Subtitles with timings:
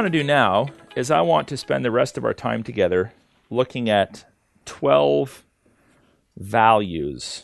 [0.00, 3.12] Want to do now is I want to spend the rest of our time together
[3.50, 4.24] looking at
[4.64, 5.44] 12
[6.38, 7.42] values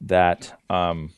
[0.00, 1.12] that um,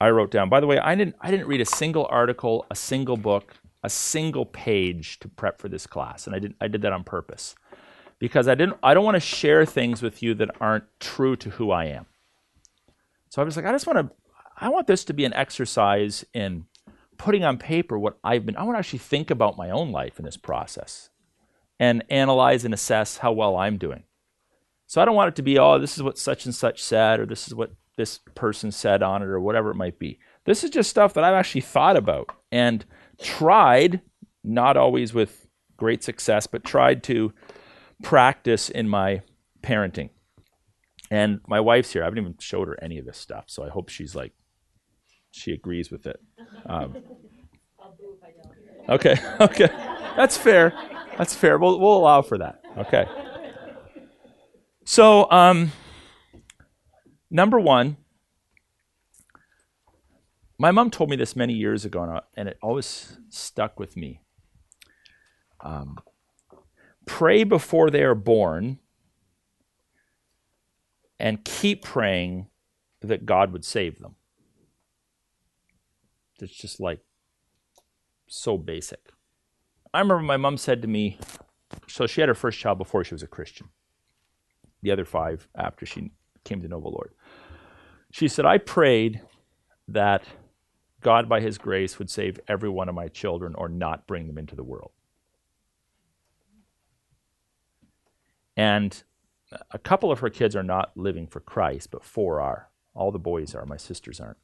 [0.00, 0.48] I wrote down.
[0.48, 3.90] By the way, I didn't, I didn't read a single article, a single book, a
[3.90, 7.56] single page to prep for this class, and I did, I did that on purpose
[8.20, 11.50] because I didn't, I don't want to share things with you that aren't true to
[11.50, 12.06] who I am.
[13.30, 14.14] So I was like, I just want to,
[14.56, 16.66] I want this to be an exercise in
[17.18, 20.18] putting on paper what I've been, I want to actually think about my own life
[20.18, 21.10] in this process
[21.78, 24.04] and analyze and assess how well I'm doing.
[24.86, 27.20] So I don't want it to be, oh, this is what such and such said,
[27.20, 30.18] or this is what this person said on it, or whatever it might be.
[30.44, 32.84] This is just stuff that I've actually thought about and
[33.20, 34.00] tried,
[34.44, 37.32] not always with great success, but tried to
[38.02, 39.22] practice in my
[39.62, 40.10] parenting.
[41.10, 42.02] And my wife's here.
[42.02, 44.32] I haven't even showed her any of this stuff, so I hope she's like
[45.36, 46.18] she agrees with it.
[46.66, 46.96] Um,
[48.88, 49.68] okay, okay,
[50.16, 50.72] that's fair.
[51.18, 51.58] That's fair.
[51.58, 52.62] We'll we'll allow for that.
[52.78, 53.06] Okay.
[54.84, 55.72] So, um,
[57.30, 57.96] number one,
[60.58, 64.20] my mom told me this many years ago, and it always stuck with me.
[65.60, 65.98] Um,
[67.04, 68.78] pray before they are born,
[71.18, 72.46] and keep praying
[73.02, 74.14] that God would save them.
[76.40, 77.00] It's just like
[78.26, 79.12] so basic.
[79.94, 81.18] I remember my mom said to me,
[81.88, 83.68] so she had her first child before she was a Christian,
[84.82, 86.10] the other five after she
[86.44, 87.12] came to know the Lord.
[88.10, 89.22] She said, I prayed
[89.88, 90.24] that
[91.00, 94.38] God, by His grace, would save every one of my children or not bring them
[94.38, 94.92] into the world.
[98.56, 99.02] And
[99.70, 102.70] a couple of her kids are not living for Christ, but four are.
[102.94, 103.66] All the boys are.
[103.66, 104.38] My sisters aren't.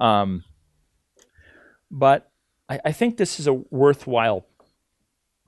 [0.00, 0.44] Um,
[1.90, 2.30] but
[2.68, 4.46] I, I think this is a worthwhile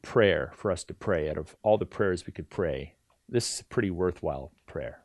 [0.02, 1.28] prayer for us to pray.
[1.28, 2.94] Out of all the prayers we could pray,
[3.28, 5.04] this is a pretty worthwhile prayer.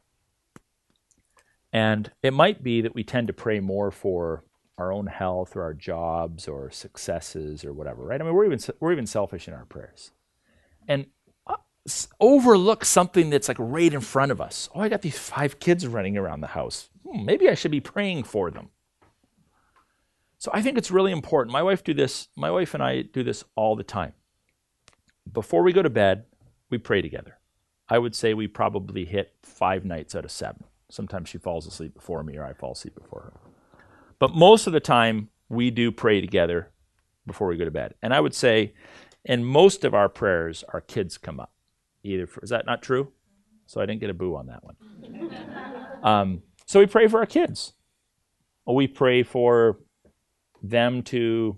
[1.71, 4.45] And it might be that we tend to pray more for
[4.77, 8.19] our own health or our jobs or successes or whatever, right?
[8.19, 10.11] I mean, we're even we're even selfish in our prayers,
[10.87, 11.07] and
[11.47, 11.55] uh,
[12.19, 14.69] overlook something that's like right in front of us.
[14.73, 16.89] Oh, I got these five kids running around the house.
[17.05, 18.69] Hmm, maybe I should be praying for them.
[20.45, 21.51] So I think it's really important.
[21.51, 24.13] My wife do this, my wife and I do this all the time.
[25.33, 26.25] Before we go to bed,
[26.69, 27.39] we pray together.
[27.89, 30.63] I would say we probably hit 5 nights out of 7.
[30.87, 33.33] Sometimes she falls asleep before me or I fall asleep before her.
[34.19, 36.69] But most of the time we do pray together
[37.25, 37.95] before we go to bed.
[38.03, 38.75] And I would say
[39.23, 41.53] in most of our prayers our kids come up.
[42.03, 43.11] Either for, is that not true?
[43.65, 45.33] So I didn't get a boo on that one.
[46.03, 47.73] um, so we pray for our kids.
[48.67, 49.79] We pray for
[50.69, 51.57] them to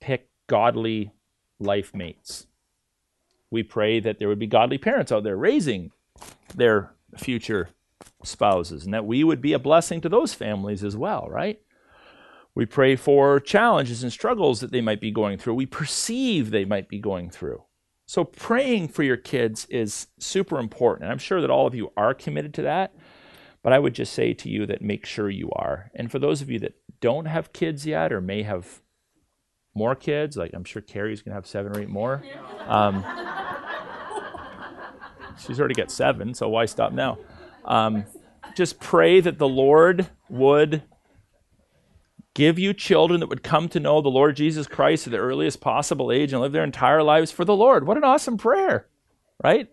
[0.00, 1.12] pick godly
[1.58, 2.46] life mates.
[3.50, 5.92] We pray that there would be godly parents out there raising
[6.54, 7.70] their future
[8.22, 11.60] spouses and that we would be a blessing to those families as well, right?
[12.54, 15.54] We pray for challenges and struggles that they might be going through.
[15.54, 17.64] We perceive they might be going through.
[18.06, 21.04] So, praying for your kids is super important.
[21.04, 22.94] And I'm sure that all of you are committed to that.
[23.62, 25.90] But I would just say to you that make sure you are.
[25.94, 28.80] And for those of you that don't have kids yet or may have
[29.74, 32.24] more kids, like I'm sure Carrie's going to have seven or eight more.
[32.66, 33.04] Um,
[35.38, 37.18] she's already got seven, so why stop now?
[37.66, 38.06] Um,
[38.56, 40.82] just pray that the Lord would
[42.32, 45.60] give you children that would come to know the Lord Jesus Christ at the earliest
[45.60, 47.86] possible age and live their entire lives for the Lord.
[47.86, 48.88] What an awesome prayer,
[49.42, 49.68] right?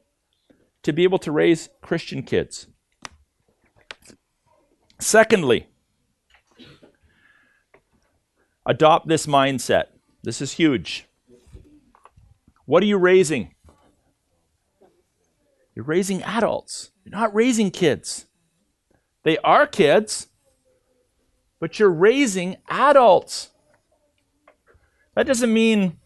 [0.84, 2.68] To be able to raise Christian kids.
[5.00, 5.68] Secondly,
[8.66, 9.86] adopt this mindset.
[10.24, 11.06] This is huge.
[12.66, 13.56] What are you raising?
[15.76, 16.92] You're raising adults.
[17.04, 18.28] You're not raising kids.
[19.24, 20.28] They are kids,
[21.60, 23.50] but you're raising adults.
[25.16, 26.00] That doesn't mean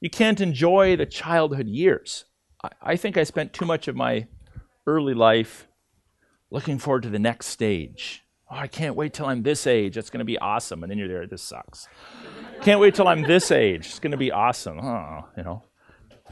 [0.00, 2.24] you can't enjoy the childhood years.
[2.62, 4.26] I, I think I spent too much of my
[4.86, 5.68] early life
[6.50, 8.24] looking forward to the next stage.
[8.50, 9.96] Oh, I can't wait till I'm this age.
[9.96, 10.82] It's going to be awesome.
[10.82, 11.86] And then you're there, this sucks.
[12.62, 13.86] can't wait till I'm this age.
[13.86, 14.80] It's going to be awesome.
[14.80, 15.62] Oh, you know.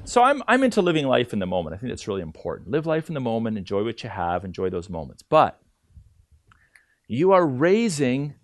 [0.04, 1.74] So I'm, I'm into living life in the moment.
[1.74, 2.70] I think that's really important.
[2.70, 5.22] Live life in the moment, enjoy what you have, enjoy those moments.
[5.22, 5.60] But
[7.06, 8.34] you are raising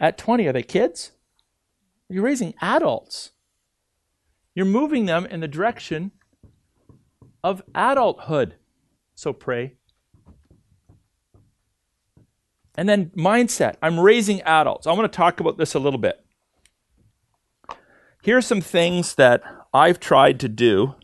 [0.00, 1.12] at 20, are they kids?
[2.08, 3.30] You're raising adults.
[4.54, 6.12] You're moving them in the direction
[7.42, 8.56] of adulthood.
[9.14, 9.76] So pray.
[12.76, 13.76] And then mindset.
[13.80, 14.86] I'm raising adults.
[14.86, 16.24] I want to talk about this a little bit.
[18.22, 20.94] Here are some things that I've tried to do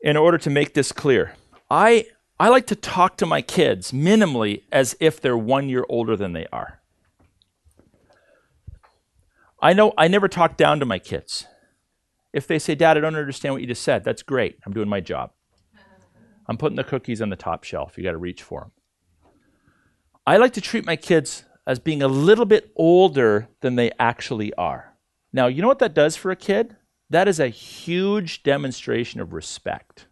[0.00, 1.34] in order to make this clear.
[1.70, 2.06] I,
[2.38, 6.32] I like to talk to my kids minimally as if they're one year older than
[6.32, 6.80] they are.
[9.62, 11.46] I know I never talk down to my kids.
[12.32, 14.58] If they say, Dad, I don't understand what you just said, that's great.
[14.64, 15.32] I'm doing my job.
[16.50, 17.96] I'm putting the cookies on the top shelf.
[17.96, 18.72] You got to reach for them.
[20.26, 24.52] I like to treat my kids as being a little bit older than they actually
[24.54, 24.96] are.
[25.32, 26.74] Now, you know what that does for a kid?
[27.08, 30.08] That is a huge demonstration of respect.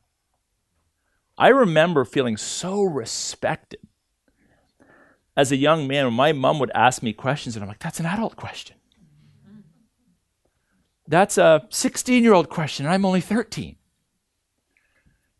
[1.36, 3.80] I remember feeling so respected
[5.36, 7.98] as a young man when my mom would ask me questions, and I'm like, that's
[7.98, 8.76] an adult question.
[11.08, 13.74] That's a 16 year old question, and I'm only 13.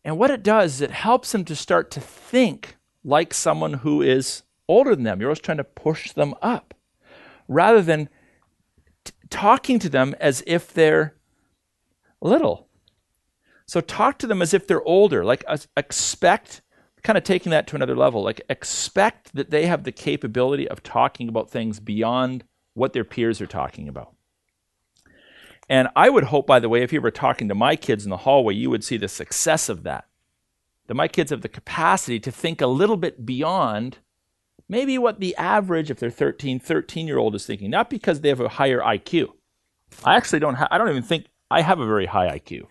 [0.03, 4.01] And what it does is it helps them to start to think like someone who
[4.01, 5.19] is older than them.
[5.19, 6.73] You're always trying to push them up
[7.47, 8.09] rather than
[9.03, 11.15] t- talking to them as if they're
[12.21, 12.67] little.
[13.65, 15.23] So talk to them as if they're older.
[15.23, 16.61] Like uh, expect,
[17.03, 20.81] kind of taking that to another level, like expect that they have the capability of
[20.81, 22.43] talking about things beyond
[22.73, 24.13] what their peers are talking about.
[25.69, 28.09] And I would hope, by the way, if you were talking to my kids in
[28.09, 30.05] the hallway, you would see the success of that.
[30.87, 33.99] That my kids have the capacity to think a little bit beyond
[34.67, 38.29] maybe what the average, if they're 13, 13 year old is thinking, not because they
[38.29, 39.29] have a higher IQ.
[40.03, 42.65] I actually don't, ha- I don't even think I have a very high IQ.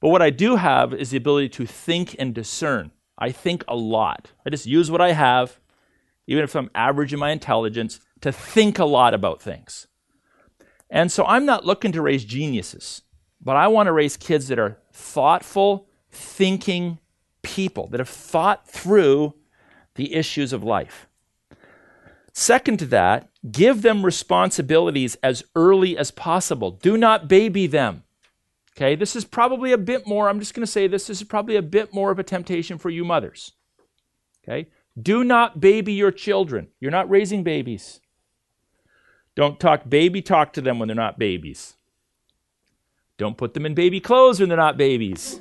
[0.00, 2.92] But what I do have is the ability to think and discern.
[3.18, 4.32] I think a lot.
[4.46, 5.58] I just use what I have,
[6.28, 9.88] even if I'm average in my intelligence, to think a lot about things.
[10.90, 13.02] And so I'm not looking to raise geniuses,
[13.40, 16.98] but I want to raise kids that are thoughtful, thinking
[17.42, 19.34] people, that have thought through
[19.94, 21.06] the issues of life.
[22.32, 26.70] Second to that, give them responsibilities as early as possible.
[26.70, 28.04] Do not baby them.
[28.76, 31.26] Okay, this is probably a bit more, I'm just going to say this, this is
[31.26, 33.52] probably a bit more of a temptation for you mothers.
[34.44, 34.68] Okay,
[35.00, 36.68] do not baby your children.
[36.78, 38.00] You're not raising babies.
[39.38, 41.76] Don't talk baby talk to them when they're not babies.
[43.18, 45.40] Don't put them in baby clothes when they're not babies.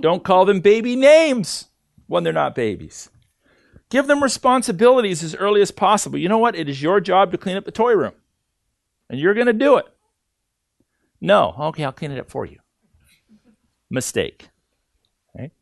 [0.00, 1.68] Don't call them baby names
[2.08, 3.08] when they're not babies.
[3.88, 6.18] Give them responsibilities as early as possible.
[6.18, 6.56] You know what?
[6.56, 8.14] It is your job to clean up the toy room,
[9.08, 9.86] and you're going to do it.
[11.20, 12.58] No, okay, I'll clean it up for you.
[13.88, 14.48] Mistake.
[15.36, 15.52] Okay?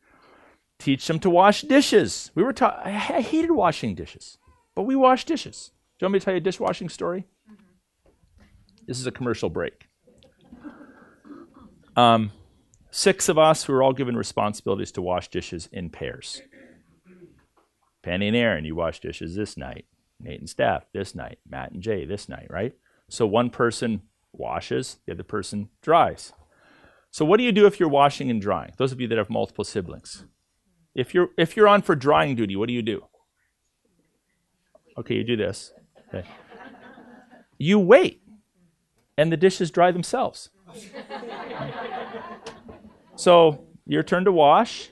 [0.78, 2.30] Teach them to wash dishes.
[2.34, 2.80] We were taught.
[2.82, 4.38] I hated washing dishes,
[4.74, 5.70] but we wash dishes.
[6.04, 7.24] You want me to tell you a dishwashing story?
[7.50, 8.44] Mm-hmm.
[8.86, 9.88] This is a commercial break.
[11.96, 12.30] Um,
[12.90, 16.42] six of us who were all given responsibilities to wash dishes in pairs.
[18.02, 19.86] Penny and Aaron, you wash dishes this night.
[20.20, 21.38] Nate and Steph this night.
[21.48, 22.74] Matt and Jay this night, right?
[23.08, 26.34] So one person washes, the other person dries.
[27.12, 28.74] So what do you do if you're washing and drying?
[28.76, 30.26] Those of you that have multiple siblings.
[30.94, 33.06] If you're if you're on for drying duty, what do you do?
[34.98, 35.72] Okay, you do this.
[36.14, 36.28] Okay.
[37.58, 38.22] You wait,
[39.16, 40.50] and the dishes dry themselves.
[43.16, 44.90] so, your turn to wash.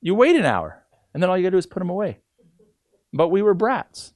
[0.00, 2.18] You wait an hour, and then all you got to do is put them away.
[3.12, 4.14] But we were brats.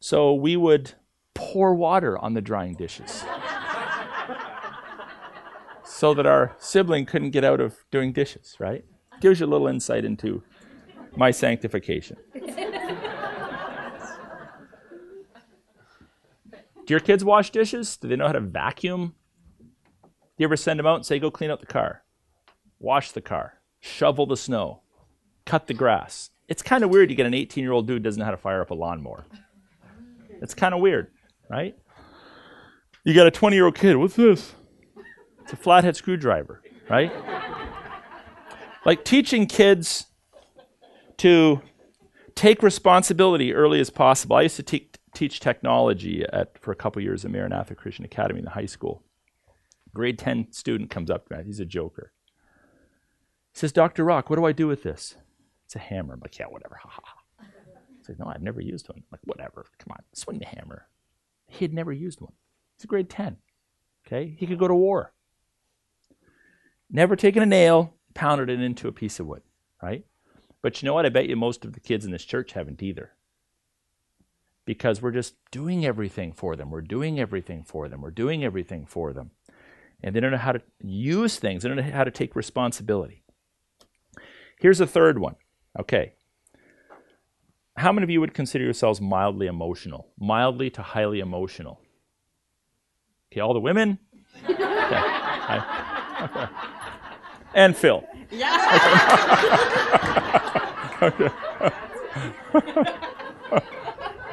[0.00, 0.92] So, we would
[1.34, 3.24] pour water on the drying dishes
[5.84, 8.84] so that our sibling couldn't get out of doing dishes, right?
[9.20, 10.42] Gives you a little insight into
[11.16, 12.16] my sanctification.
[16.86, 17.96] Do your kids wash dishes?
[17.96, 19.14] Do they know how to vacuum?
[20.02, 22.02] Do you ever send them out and say, go clean out the car,
[22.78, 24.82] wash the car, shovel the snow,
[25.46, 26.30] cut the grass?
[26.48, 28.36] It's kind of weird you get an 18 year old dude doesn't know how to
[28.36, 29.24] fire up a lawnmower.
[30.42, 31.10] It's kind of weird,
[31.48, 31.76] right?
[33.04, 34.54] You got a 20 year old kid, what's this?
[35.42, 37.12] It's a flathead screwdriver, right?
[38.84, 40.06] like teaching kids
[41.18, 41.62] to
[42.34, 44.36] take responsibility early as possible.
[44.36, 48.40] I used to te- teach technology at, for a couple years at Maranatha Christian Academy
[48.40, 49.02] in the high school.
[49.94, 51.44] Grade 10 student comes up to me.
[51.44, 52.12] He's a joker.
[53.52, 54.04] He says, Dr.
[54.04, 55.16] Rock, what do I do with this?
[55.64, 56.14] It's a hammer.
[56.14, 56.78] I'm like, yeah, whatever.
[56.82, 57.46] Ha ha.
[57.98, 58.98] He's like, no, I've never used one.
[58.98, 59.66] I'm like, whatever.
[59.78, 60.88] Come on, swing the hammer.
[61.48, 62.32] He had never used one.
[62.76, 63.36] He's a grade 10.
[64.06, 64.36] Okay?
[64.38, 65.12] He could go to war.
[66.90, 69.42] Never taken a nail, pounded it into a piece of wood,
[69.82, 70.04] right?
[70.60, 71.06] But you know what?
[71.06, 73.12] I bet you most of the kids in this church haven't either
[74.64, 76.70] because we're just doing everything for them.
[76.70, 78.00] We're doing everything for them.
[78.00, 79.30] We're doing everything for them.
[80.02, 83.22] And they don't know how to use things, they don't know how to take responsibility.
[84.60, 85.36] Here's a third one.
[85.78, 86.14] Okay.
[87.76, 90.08] how many of you would consider yourselves mildly emotional?
[90.18, 91.80] Mildly to highly emotional.
[93.32, 93.98] Okay, all the women?
[94.48, 94.96] Okay.
[94.96, 96.46] I, okay.
[97.54, 98.04] And Phil.
[98.30, 98.60] Yeah.
[102.54, 102.94] Okay.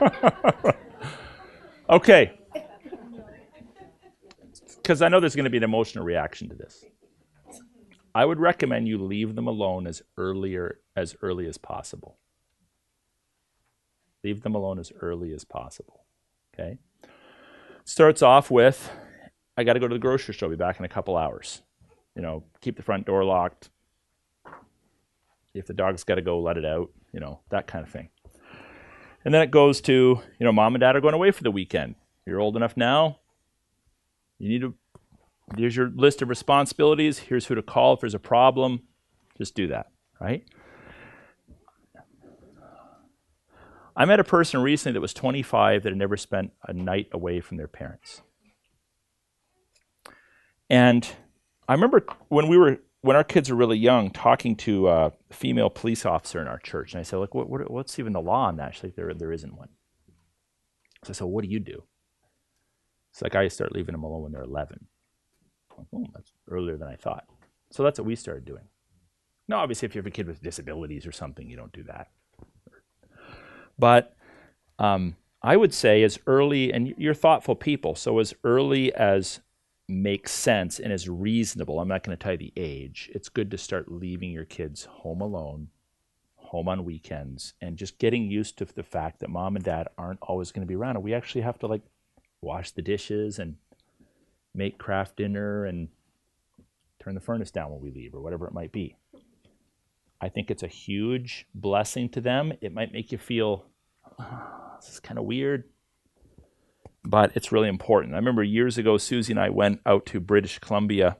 [1.89, 2.33] okay.
[4.77, 6.85] Because I know there's going to be an emotional reaction to this.
[8.13, 12.17] I would recommend you leave them alone as earlier as early as possible.
[14.23, 16.03] Leave them alone as early as possible.
[16.53, 16.77] Okay?
[17.85, 18.91] Starts off with
[19.57, 20.49] I got to go to the grocery store.
[20.49, 21.61] Be back in a couple hours.
[22.15, 23.69] You know, keep the front door locked.
[25.53, 26.89] If the dog's got to go, let it out.
[27.13, 28.09] You know, that kind of thing.
[29.23, 31.51] And then it goes to, you know, mom and dad are going away for the
[31.51, 31.95] weekend.
[32.25, 33.19] You're old enough now.
[34.39, 34.73] You need to,
[35.57, 37.19] here's your list of responsibilities.
[37.19, 38.81] Here's who to call if there's a problem.
[39.37, 39.87] Just do that,
[40.19, 40.43] right?
[43.95, 47.41] I met a person recently that was 25 that had never spent a night away
[47.41, 48.21] from their parents.
[50.69, 51.07] And
[51.67, 55.69] I remember when we were when our kids were really young, talking to a female
[55.69, 58.47] police officer in our church, and I said, "Look, what, what, what's even the law
[58.47, 59.69] on that?" She's like, "There, there isn't one."
[61.03, 61.83] So I said, "What do you do?"
[63.11, 64.87] It's like I start leaving them alone when they're 11.
[65.77, 67.25] Like, oh, that's earlier than I thought.
[67.71, 68.63] So that's what we started doing.
[69.47, 72.07] Now, obviously, if you have a kid with disabilities or something, you don't do that.
[73.77, 74.15] But
[74.79, 79.41] um, I would say as early, and you're thoughtful people, so as early as
[79.91, 83.51] makes sense and is reasonable, I'm not going to tell you the age, it's good
[83.51, 85.67] to start leaving your kids home alone,
[86.35, 90.21] home on weekends, and just getting used to the fact that mom and dad aren't
[90.21, 90.95] always going to be around.
[90.95, 91.81] And we actually have to like
[92.41, 93.55] wash the dishes and
[94.53, 95.89] make Kraft Dinner and
[96.99, 98.95] turn the furnace down when we leave or whatever it might be.
[100.19, 102.53] I think it's a huge blessing to them.
[102.61, 103.65] It might make you feel
[104.19, 105.63] oh, this is kind of weird,
[107.03, 108.13] but it's really important.
[108.13, 111.17] I remember years ago, Susie and I went out to British Columbia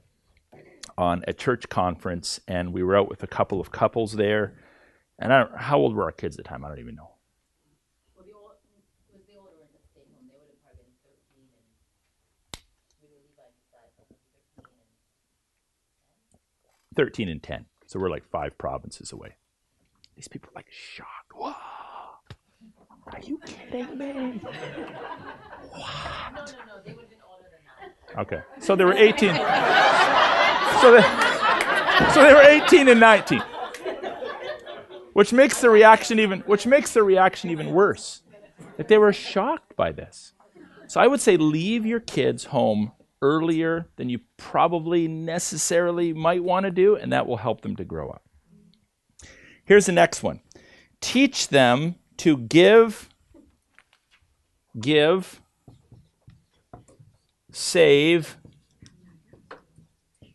[0.98, 4.54] on a church conference, and we were out with a couple of couples there.
[5.18, 6.64] And I don't, how old were our kids at the time?
[6.66, 7.12] I don't even know.
[8.16, 8.52] Well, the old,
[9.28, 10.28] the older the stay home.
[10.28, 11.66] They would have probably been 13 and
[13.02, 13.50] we were Levi
[16.96, 17.66] 13 and 10.
[17.88, 19.36] So we're like five provinces away.
[20.16, 21.34] These people are like shocked.
[21.36, 21.54] Whoa.
[23.08, 24.42] Are you kidding me?
[25.72, 26.56] What?
[28.18, 28.42] Okay.
[28.60, 29.36] So they were 18.
[30.82, 31.02] So they,
[32.14, 33.42] so they were 18 and 19.
[35.14, 38.22] Which makes the reaction even which makes the reaction even worse.
[38.78, 40.34] That they were shocked by this.
[40.88, 46.66] So I would say leave your kids home earlier than you probably necessarily might want
[46.66, 48.24] to do, and that will help them to grow up.
[49.64, 50.42] Here's the next one
[51.00, 53.10] teach them to give,
[54.80, 55.41] give,
[57.52, 58.38] save,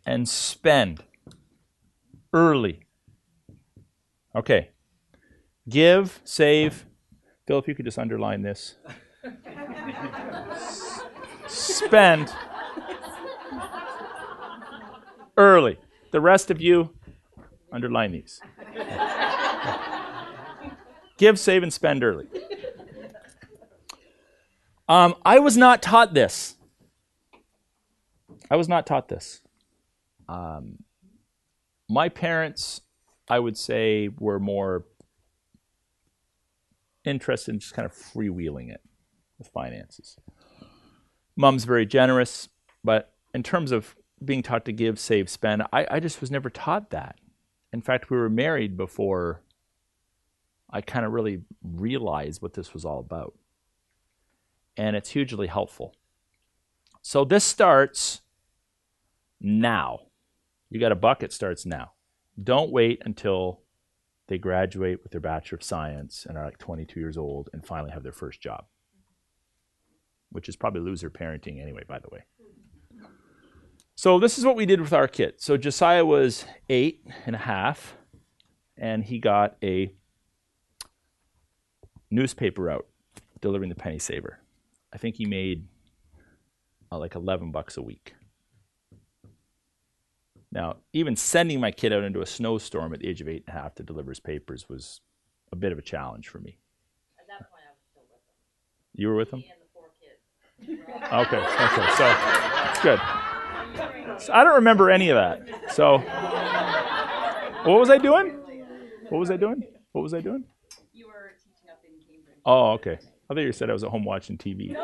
[0.07, 1.03] and spend
[2.33, 2.81] early.
[4.35, 4.71] Okay.
[5.69, 6.87] Give, save.
[7.47, 8.77] Phil, if you could just underline this.
[11.47, 12.33] spend
[15.37, 15.79] early.
[16.13, 16.91] The rest of you,
[17.73, 18.41] underline these.
[21.19, 22.27] Give, save, and spend early.
[24.89, 26.56] Um, I was not taught this.
[28.51, 29.43] I was not taught this.
[30.29, 30.85] Um,
[31.89, 32.81] my parents,
[33.29, 34.87] I would say, were more
[37.05, 38.81] interested in just kind of freewheeling it
[39.39, 40.17] with finances.
[41.37, 42.49] Mom's very generous,
[42.83, 45.63] but in terms of being taught to give, save, spend.
[45.73, 47.19] I, I just was never taught that.
[47.73, 49.43] In fact, we were married before
[50.71, 53.35] I kind of really realized what this was all about.
[54.77, 55.95] And it's hugely helpful.
[57.03, 58.23] So this starts
[59.41, 60.01] now.
[60.71, 61.93] You got a bucket starts now.
[62.43, 63.63] Don't wait until
[64.29, 67.93] they graduate with their Bachelor of Science and are like 22 years old and finally
[67.93, 68.65] have their first job,
[70.31, 72.25] which is probably loser parenting anyway, by the way.
[73.95, 75.35] So this is what we did with our kid.
[75.39, 77.97] So Josiah was eight and a half,
[78.77, 79.91] and he got a
[82.11, 82.87] newspaper out
[83.41, 84.41] delivering the penny saver.
[84.93, 85.67] I think he made
[86.93, 88.15] uh, like 11 bucks a week.
[90.53, 93.57] Now, even sending my kid out into a snowstorm at the age of eight and
[93.57, 95.01] a half to deliver his papers was
[95.53, 96.59] a bit of a challenge for me.
[97.19, 99.01] At that point, I was still with him.
[99.01, 99.41] You were with him?
[99.41, 101.03] Me and the four kids.
[101.13, 102.17] okay, okay, so
[102.71, 103.01] it's good.
[104.25, 105.73] So I don't remember any of that.
[105.73, 105.99] So,
[107.65, 108.31] what was I doing?
[109.11, 109.63] What was I doing?
[109.93, 110.45] What was I doing?
[110.93, 112.37] You were teaching up in Cambridge.
[112.45, 112.99] Oh, okay.
[113.29, 114.75] I thought you said I was at home watching TV.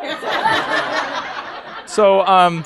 [1.89, 2.65] so um,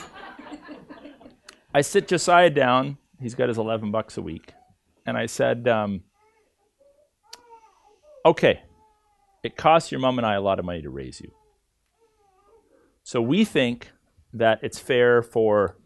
[1.76, 2.96] I sit Josiah down.
[3.20, 4.54] He's got his 11 bucks a week.
[5.04, 6.04] And I said, um,
[8.24, 8.62] okay,
[9.44, 11.32] it costs your mom and I a lot of money to raise you.
[13.02, 13.90] So we think
[14.32, 15.76] that it's fair for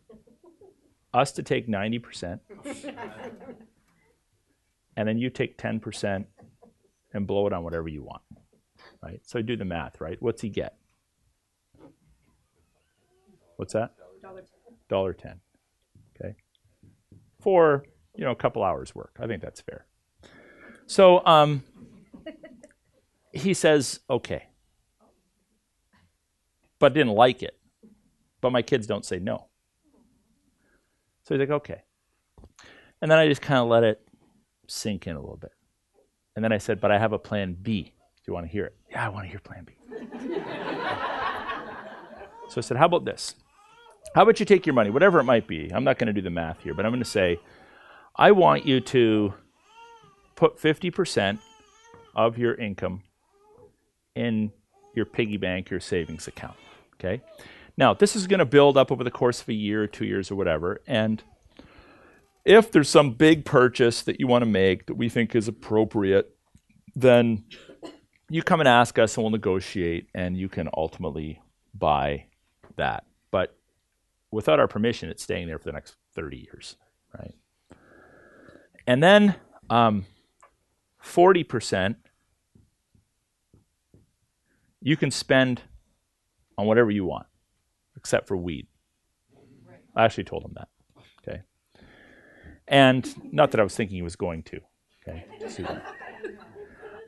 [1.13, 2.39] us to take 90%,
[4.97, 6.25] and then you take 10%
[7.13, 8.23] and blow it on whatever you want.
[9.03, 9.21] Right?
[9.25, 10.23] So do the math, right?
[10.23, 10.77] What's he get?
[13.57, 13.97] What's that?
[14.89, 15.33] Dollar ten.
[15.33, 15.50] Okay.
[17.41, 17.85] For
[18.17, 19.17] you know a couple hours work.
[19.21, 19.87] I think that's fair.
[20.87, 21.63] So um,
[23.33, 24.45] he says okay,
[26.79, 27.57] but didn't like it.
[28.41, 29.49] But my kids don't say no.
[31.23, 31.83] So he's like okay,
[33.01, 34.01] and then I just kind of let it
[34.67, 35.53] sink in a little bit,
[36.37, 37.83] and then I said, but I have a plan B.
[37.83, 37.91] Do
[38.27, 38.77] you want to hear it?
[38.91, 39.75] Yeah, I want to hear plan B.
[42.49, 43.35] so I said, how about this?
[44.15, 45.71] How about you take your money, whatever it might be?
[45.73, 47.39] I'm not going to do the math here, but I'm going to say,
[48.17, 49.35] I want you to
[50.35, 51.39] put 50%
[52.15, 53.03] of your income
[54.15, 54.53] in
[54.95, 56.57] your piggy bank, your savings account.
[56.95, 57.23] Okay?
[57.77, 60.05] Now, this is going to build up over the course of a year or two
[60.05, 60.81] years or whatever.
[60.87, 61.23] And
[62.45, 66.35] if there's some big purchase that you want to make that we think is appropriate,
[66.97, 67.45] then
[68.29, 71.41] you come and ask us and we'll negotiate and you can ultimately
[71.75, 72.25] buy
[72.77, 73.05] that.
[73.31, 73.57] But
[74.31, 76.77] without our permission, it's staying there for the next 30 years,
[77.19, 77.35] right?
[78.87, 79.37] And then
[79.69, 80.07] um,
[81.05, 81.97] 40%
[84.83, 85.63] you can spend
[86.57, 87.27] on whatever you want,
[87.97, 88.67] except for weed.
[89.67, 89.79] Right.
[89.95, 90.69] I actually told him that,
[91.23, 91.43] okay?
[92.67, 94.61] And not that I was thinking he was going to,
[95.07, 95.25] okay?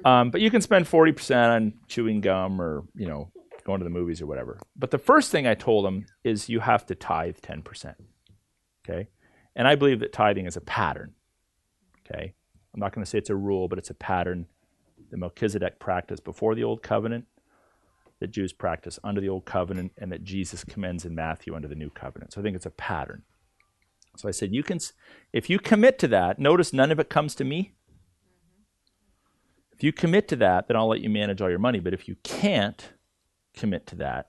[0.04, 3.30] Um, but you can spend 40% on chewing gum or, you know,
[3.64, 4.58] going to the movies or whatever.
[4.76, 7.94] But the first thing I told him is you have to tithe 10%.
[8.84, 9.08] Okay?
[9.54, 11.14] And I believe that tithing is a pattern.
[12.00, 12.34] Okay?
[12.74, 14.46] I'm not going to say it's a rule, but it's a pattern
[15.10, 17.26] that Melchizedek practiced before the Old Covenant,
[18.20, 21.74] that Jews practice under the Old Covenant, and that Jesus commends in Matthew under the
[21.74, 22.32] New Covenant.
[22.32, 23.22] So I think it's a pattern.
[24.16, 24.78] So I said, you can,
[25.32, 27.72] if you commit to that, notice none of it comes to me.
[29.72, 31.80] If you commit to that, then I'll let you manage all your money.
[31.80, 32.92] But if you can't
[33.54, 34.28] commit to that,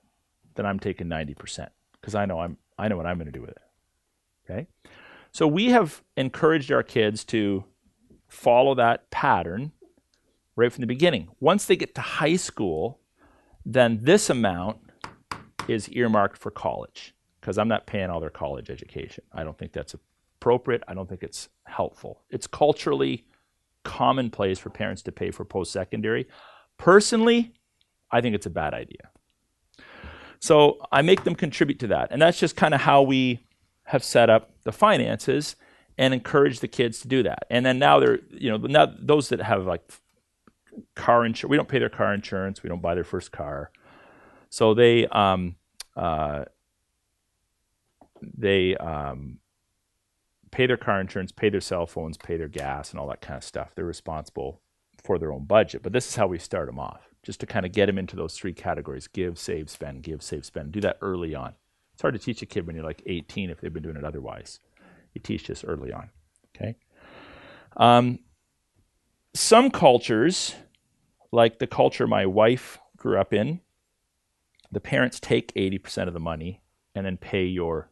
[0.56, 3.42] then I'm taking 90% because I know I'm I know what I'm going to do
[3.42, 3.62] with it.
[4.50, 4.68] Okay?
[5.32, 7.64] So we have encouraged our kids to
[8.28, 9.72] follow that pattern
[10.56, 11.30] right from the beginning.
[11.40, 13.00] Once they get to high school,
[13.66, 14.78] then this amount
[15.68, 19.24] is earmarked for college because I'm not paying all their college education.
[19.32, 19.96] I don't think that's
[20.40, 20.84] appropriate.
[20.88, 22.22] I don't think it's helpful.
[22.30, 23.26] It's culturally
[23.84, 26.28] commonplace for parents to pay for post secondary.
[26.78, 27.54] Personally,
[28.12, 29.10] I think it's a bad idea.
[30.44, 32.10] So I make them contribute to that.
[32.12, 33.46] And that's just kind of how we
[33.84, 35.56] have set up the finances
[35.98, 37.46] and encourage the kids to do that.
[37.50, 39.90] And then now they're, you know, now those that have like
[40.96, 43.72] car insurance, we don't pay their car insurance, we don't buy their first car.
[44.50, 45.56] So they, um,
[45.96, 46.44] uh,
[48.22, 49.40] they um,
[50.52, 53.38] pay their car insurance, pay their cell phones, pay their gas, and all that kind
[53.38, 53.72] of stuff.
[53.76, 54.60] They're responsible
[55.02, 55.84] for their own budget.
[55.84, 58.16] But this is how we start them off, just to kind of get them into
[58.16, 60.72] those three categories give, save, spend, give, save, spend.
[60.72, 61.54] Do that early on.
[61.94, 64.04] It's hard to teach a kid when you're like 18 if they've been doing it
[64.04, 64.60] otherwise.
[65.14, 66.10] You teach this early on.
[66.56, 66.76] Okay.
[67.78, 68.20] Um,
[69.34, 70.56] some cultures,
[71.32, 73.62] like the culture my wife grew up in,
[74.72, 76.62] the parents take 80% of the money
[76.94, 77.90] and then pay your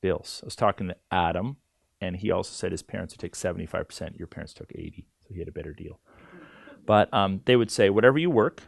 [0.00, 0.40] bills.
[0.42, 1.56] I was talking to Adam,
[2.00, 4.18] and he also said his parents would take 75%.
[4.18, 6.00] Your parents took 80, so he had a better deal.
[6.84, 8.62] But um, they would say, whatever you work,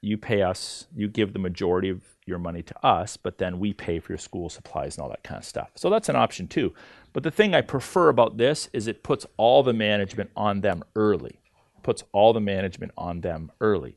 [0.00, 3.72] you pay us, you give the majority of your money to us, but then we
[3.72, 5.70] pay for your school supplies and all that kind of stuff.
[5.74, 6.72] So that's an option too.
[7.12, 10.84] But the thing I prefer about this is it puts all the management on them
[10.96, 11.40] early.
[11.82, 13.96] Puts all the management on them early.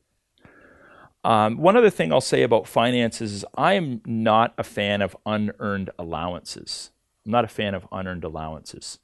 [1.23, 5.15] Um, one other thing I'll say about finances is I am not a fan of
[5.25, 6.91] unearned allowances.
[7.25, 8.99] I'm not a fan of unearned allowances.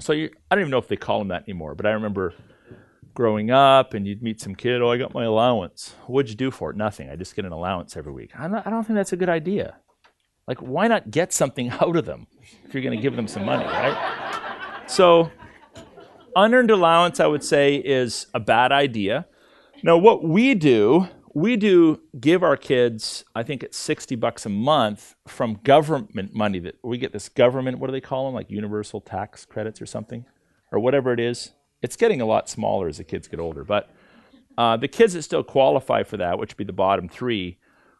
[0.00, 2.34] So you, I don't even know if they call them that anymore, but I remember
[3.18, 5.96] growing up and you'd meet some kid, oh, I got my allowance.
[6.06, 6.76] What'd you do for it?
[6.76, 7.10] Nothing.
[7.10, 8.30] I just get an allowance every week.
[8.38, 9.74] Not, I don't think that's a good idea.
[10.46, 12.28] Like, why not get something out of them
[12.64, 14.84] if you're going to give them some money, right?
[14.86, 15.32] So,
[16.36, 19.26] unearned allowance, I would say, is a bad idea.
[19.82, 24.48] Now, what we do, we do give our kids, I think it's 60 bucks a
[24.48, 28.34] month from government money that we get this government, what do they call them?
[28.36, 30.24] Like universal tax credits or something,
[30.70, 31.50] or whatever it is
[31.82, 33.64] it's getting a lot smaller as the kids get older.
[33.64, 33.90] But
[34.58, 37.58] Uh, the kids that still qualify for that, which would be the bottom three,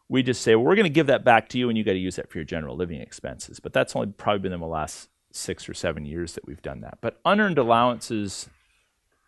[0.08, 1.92] we just say, well, we're going to give that back to you and you got
[1.92, 3.60] to use that for your general living expenses.
[3.60, 6.80] But that's only probably been in the last six or seven years that we've done
[6.80, 6.98] that.
[7.00, 8.48] But unearned allowances,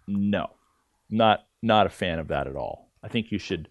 [0.09, 0.51] no,
[1.09, 2.91] not not a fan of that at all.
[3.01, 3.69] I think you should,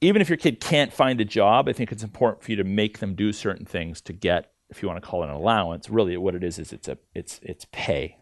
[0.00, 2.64] even if your kid can't find a job, I think it's important for you to
[2.64, 5.90] make them do certain things to get, if you want to call it an allowance.
[5.90, 8.18] Really, what it is is it's a it's it's pay.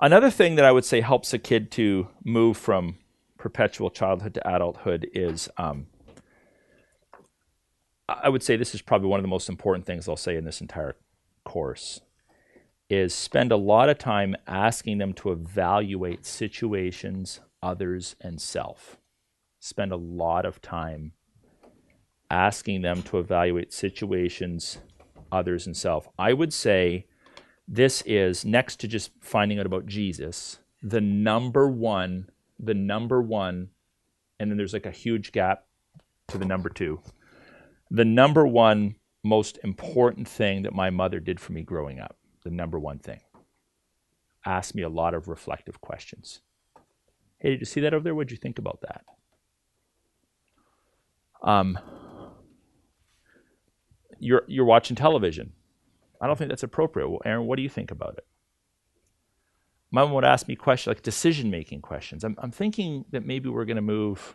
[0.00, 2.98] Another thing that I would say helps a kid to move from
[3.38, 5.86] perpetual childhood to adulthood is um,
[8.08, 10.44] I would say this is probably one of the most important things I'll say in
[10.44, 10.96] this entire
[11.44, 12.00] course
[12.88, 18.98] is spend a lot of time asking them to evaluate situations, others, and self.
[19.58, 21.12] Spend a lot of time
[22.30, 24.78] asking them to evaluate situations,
[25.32, 26.08] others, and self.
[26.18, 27.06] I would say
[27.68, 33.70] this is next to just finding out about Jesus, the number one, the number one,
[34.38, 35.64] and then there's like a huge gap
[36.28, 37.00] to the number two.
[37.90, 42.50] The number one most important thing that my mother did for me growing up, the
[42.50, 43.20] number one thing.
[44.44, 46.40] Asked me a lot of reflective questions.
[47.38, 48.14] Hey, did you see that over there?
[48.14, 49.04] What'd you think about that?
[51.42, 51.78] Um,
[54.18, 55.52] you're you're watching television.
[56.26, 57.08] I don't think that's appropriate.
[57.08, 58.26] Well, Aaron, what do you think about it?
[59.92, 62.24] Mom would ask me questions like decision making questions.
[62.24, 64.34] I'm, I'm thinking that maybe we're going to move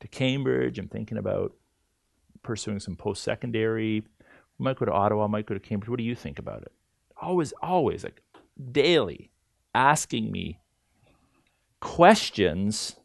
[0.00, 0.78] to Cambridge.
[0.78, 1.52] I'm thinking about
[2.42, 4.04] pursuing some post secondary.
[4.58, 5.90] We Might go to Ottawa, I might go to Cambridge.
[5.90, 6.72] What do you think about it?
[7.20, 8.22] Always, always, like
[8.72, 9.30] daily,
[9.74, 10.60] asking me
[11.80, 12.96] questions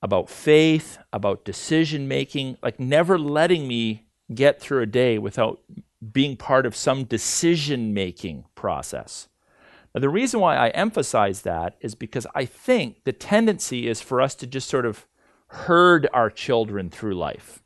[0.00, 5.60] about faith, about decision making, like never letting me get through a day without
[6.12, 9.28] being part of some decision making process.
[9.94, 14.20] Now, the reason why I emphasize that is because I think the tendency is for
[14.20, 15.06] us to just sort of
[15.48, 17.62] herd our children through life.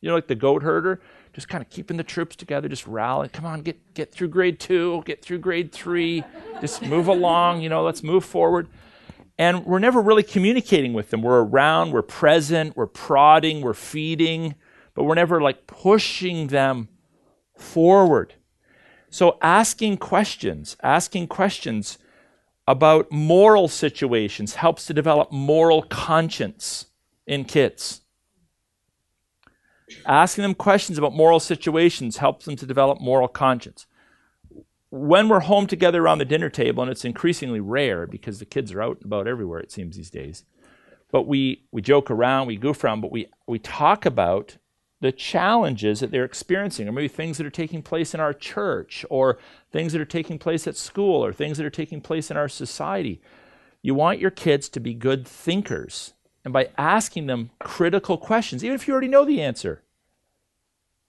[0.00, 1.00] You know, like the goat herder,
[1.32, 3.30] just kind of keeping the troops together, just rallying.
[3.30, 6.22] Come on, get, get through grade two, get through grade three,
[6.60, 8.68] just move along, you know, let's move forward.
[9.36, 11.22] And we're never really communicating with them.
[11.22, 14.54] We're around, we're present, we're prodding, we're feeding,
[14.94, 16.88] but we're never like pushing them
[17.56, 18.34] forward.
[19.10, 21.98] So asking questions, asking questions
[22.66, 26.86] about moral situations helps to develop moral conscience
[27.26, 28.00] in kids.
[30.06, 33.86] Asking them questions about moral situations helps them to develop moral conscience.
[34.90, 38.72] When we're home together around the dinner table, and it's increasingly rare because the kids
[38.72, 40.44] are out and about everywhere, it seems these days,
[41.10, 44.56] but we, we joke around, we goof around, but we, we talk about
[45.00, 49.04] the challenges that they're experiencing, or maybe things that are taking place in our church,
[49.10, 49.38] or
[49.70, 52.48] things that are taking place at school, or things that are taking place in our
[52.48, 53.20] society.
[53.82, 56.14] You want your kids to be good thinkers.
[56.44, 59.82] And by asking them critical questions, even if you already know the answer,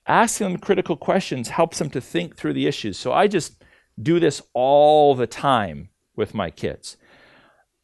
[0.08, 2.98] asking them critical questions helps them to think through the issues.
[2.98, 3.64] So I just
[4.02, 6.98] do this all the time with my kids.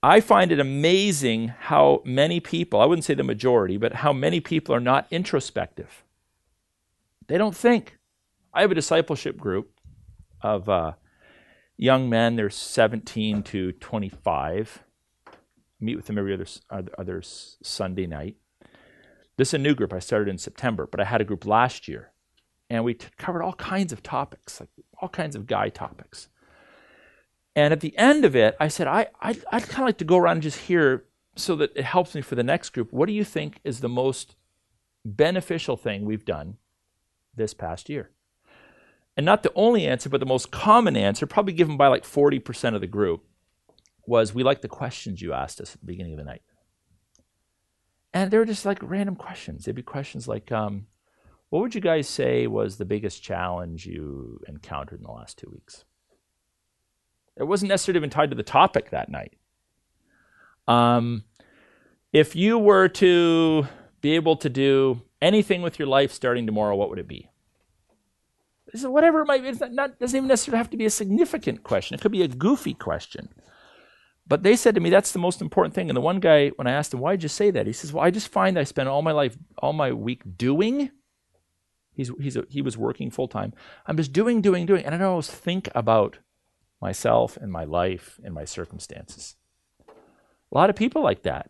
[0.03, 4.39] I find it amazing how many people, I wouldn't say the majority, but how many
[4.39, 6.03] people are not introspective.
[7.27, 7.97] They don't think.
[8.53, 9.71] I have a discipleship group
[10.41, 10.93] of uh,
[11.77, 14.83] young men, they're 17 to 25.
[15.27, 15.31] I
[15.79, 16.47] meet with them every other,
[16.97, 18.37] other Sunday night.
[19.37, 21.87] This is a new group I started in September, but I had a group last
[21.87, 22.11] year
[22.71, 26.29] and we t- covered all kinds of topics, like all kinds of guy topics.
[27.55, 30.05] And at the end of it, I said, I, I, I'd kind of like to
[30.05, 32.91] go around and just hear so that it helps me for the next group.
[32.91, 34.35] What do you think is the most
[35.03, 36.57] beneficial thing we've done
[37.35, 38.11] this past year?
[39.17, 42.75] And not the only answer, but the most common answer, probably given by like 40%
[42.75, 43.25] of the group,
[44.05, 46.41] was we like the questions you asked us at the beginning of the night.
[48.13, 49.65] And they were just like random questions.
[49.65, 50.87] They'd be questions like, um,
[51.49, 55.49] what would you guys say was the biggest challenge you encountered in the last two
[55.51, 55.83] weeks?
[57.37, 59.33] It wasn't necessarily even tied to the topic that night.
[60.67, 61.23] Um,
[62.13, 63.67] if you were to
[64.01, 67.29] be able to do anything with your life starting tomorrow, what would it be?
[68.75, 71.63] So whatever it might be, it not, doesn't even necessarily have to be a significant
[71.63, 71.95] question.
[71.95, 73.29] It could be a goofy question.
[74.27, 75.89] But they said to me, that's the most important thing.
[75.89, 77.67] And the one guy, when I asked him, why did you say that?
[77.67, 80.91] He says, well, I just find I spend all my life, all my week doing
[81.93, 83.53] He's, he's a, he was working full time.
[83.85, 84.85] I'm just doing, doing, doing.
[84.85, 86.19] And I don't always think about
[86.81, 89.35] myself and my life and my circumstances.
[89.87, 91.49] A lot of people like that.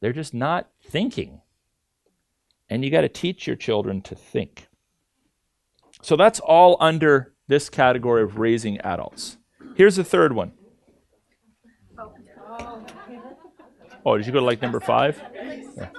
[0.00, 1.42] They're just not thinking.
[2.68, 4.68] And you got to teach your children to think.
[6.02, 9.36] So that's all under this category of raising adults.
[9.74, 10.52] Here's the third one.
[14.06, 15.20] Oh, did you go to like number five?
[15.76, 15.90] Yeah.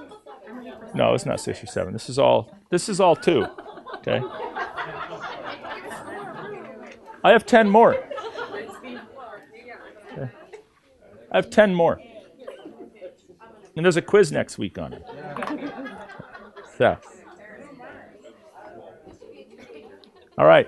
[0.96, 1.94] No, it's not six or seven.
[1.94, 2.58] This is all.
[2.70, 3.46] This is all two.
[3.98, 4.22] Okay.
[7.24, 7.96] I have ten more.
[10.12, 10.30] Okay.
[11.32, 12.00] I have ten more.
[13.76, 15.04] And there's a quiz next week on it.
[16.78, 16.98] So.
[20.38, 20.68] All right.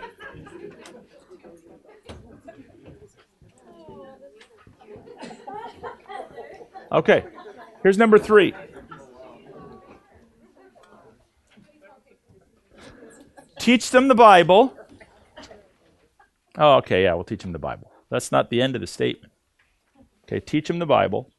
[6.91, 7.23] Okay.
[7.81, 8.53] Here's number three.
[13.59, 14.77] Teach them the Bible.
[16.57, 17.91] Oh, okay, yeah, we'll teach them the Bible.
[18.09, 19.33] That's not the end of the statement.
[20.25, 21.31] Okay, teach them the Bible,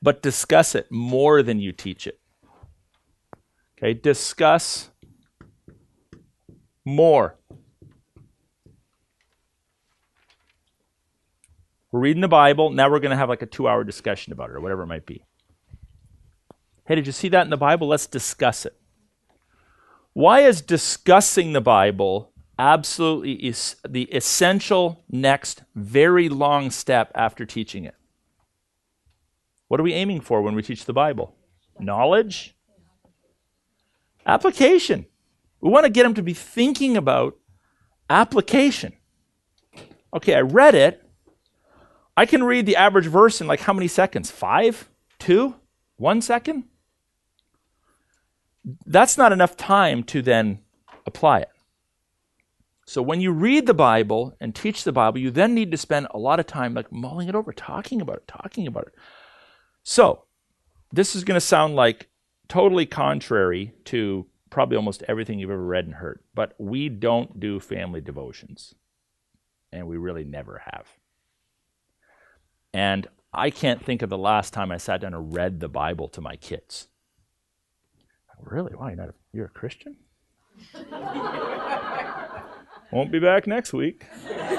[0.00, 2.18] but discuss it more than you teach it.
[3.76, 4.90] Okay, discuss
[6.84, 7.36] more.
[11.90, 12.70] We're reading the Bible.
[12.70, 14.86] Now we're going to have like a two hour discussion about it or whatever it
[14.86, 15.24] might be.
[16.86, 17.88] Hey, did you see that in the Bible?
[17.88, 18.76] Let's discuss it.
[20.14, 27.84] Why is discussing the Bible absolutely is the essential next very long step after teaching
[27.84, 27.94] it?
[29.68, 31.34] What are we aiming for when we teach the Bible?
[31.78, 32.54] Knowledge?
[34.26, 35.06] Application.
[35.60, 37.36] We want to get them to be thinking about
[38.10, 38.92] application.
[40.14, 41.02] Okay, I read it.
[42.16, 44.30] I can read the average verse in like how many seconds?
[44.30, 44.90] Five?
[45.18, 45.56] Two?
[45.96, 46.64] One second?
[48.84, 50.58] That's not enough time to then
[51.06, 51.51] apply it.
[52.86, 56.08] So when you read the Bible and teach the Bible, you then need to spend
[56.10, 58.94] a lot of time like mulling it over, talking about it, talking about it.
[59.82, 60.24] So
[60.92, 62.08] this is going to sound like
[62.48, 67.58] totally contrary to probably almost everything you've ever read and heard, but we don't do
[67.58, 68.74] family devotions.
[69.72, 70.86] And we really never have.
[72.74, 76.08] And I can't think of the last time I sat down and read the Bible
[76.08, 76.88] to my kids.
[78.38, 78.72] Really?
[78.74, 78.88] Why?
[78.88, 79.96] You're, not a, you're a Christian?
[82.92, 84.06] Won't be back next week.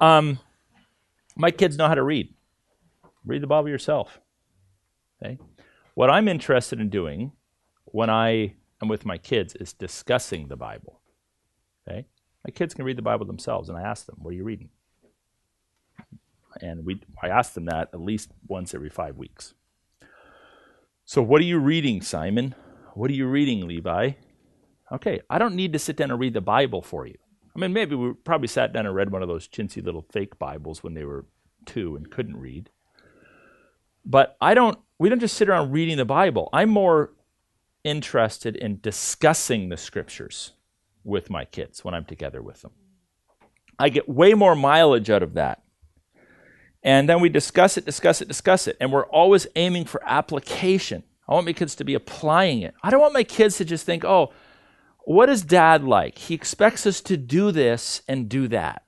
[0.00, 0.38] um,
[1.36, 2.34] my kids know how to read.
[3.24, 4.20] Read the Bible yourself.
[5.22, 5.38] Okay?
[5.94, 7.32] What I'm interested in doing
[7.84, 11.00] when I am with my kids is discussing the Bible.
[11.88, 12.06] Okay?
[12.44, 14.70] My kids can read the Bible themselves, and I ask them, What are you reading?
[16.60, 19.54] and we I ask them that at least once every five weeks.
[21.04, 22.54] So, what are you reading, Simon?
[22.94, 24.12] What are you reading, Levi?
[24.92, 27.16] Okay, I don't need to sit down and read the Bible for you.
[27.54, 30.38] I mean, maybe we probably sat down and read one of those chintzy little fake
[30.38, 31.26] Bibles when they were
[31.64, 32.70] two and couldn't read.
[34.04, 34.78] But I don't.
[34.98, 36.48] We don't just sit around reading the Bible.
[36.52, 37.12] I'm more
[37.84, 40.52] interested in discussing the scriptures
[41.02, 42.72] with my kids when I'm together with them.
[43.78, 45.62] I get way more mileage out of that
[46.82, 48.76] and then we discuss it, discuss it, discuss it.
[48.80, 51.04] And we're always aiming for application.
[51.28, 52.74] I want my kids to be applying it.
[52.82, 54.32] I don't want my kids to just think, oh,
[55.04, 56.18] what is dad like?
[56.18, 58.84] He expects us to do this and do that.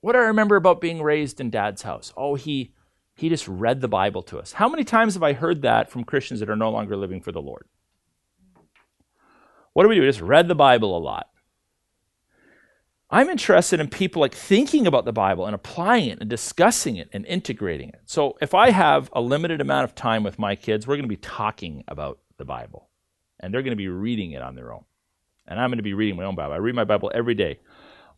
[0.00, 2.12] What do I remember about being raised in dad's house?
[2.16, 2.74] Oh, he
[3.14, 4.52] he just read the Bible to us.
[4.52, 7.32] How many times have I heard that from Christians that are no longer living for
[7.32, 7.66] the Lord?
[9.72, 10.02] What do we do?
[10.02, 11.28] We just read the Bible a lot.
[13.10, 17.08] I'm interested in people like thinking about the Bible and applying it and discussing it
[17.12, 18.02] and integrating it.
[18.04, 21.08] So if I have a limited amount of time with my kids, we're going to
[21.08, 22.87] be talking about the Bible
[23.40, 24.84] and they're going to be reading it on their own.
[25.46, 26.52] And I'm going to be reading my own Bible.
[26.52, 27.58] I read my Bible every day.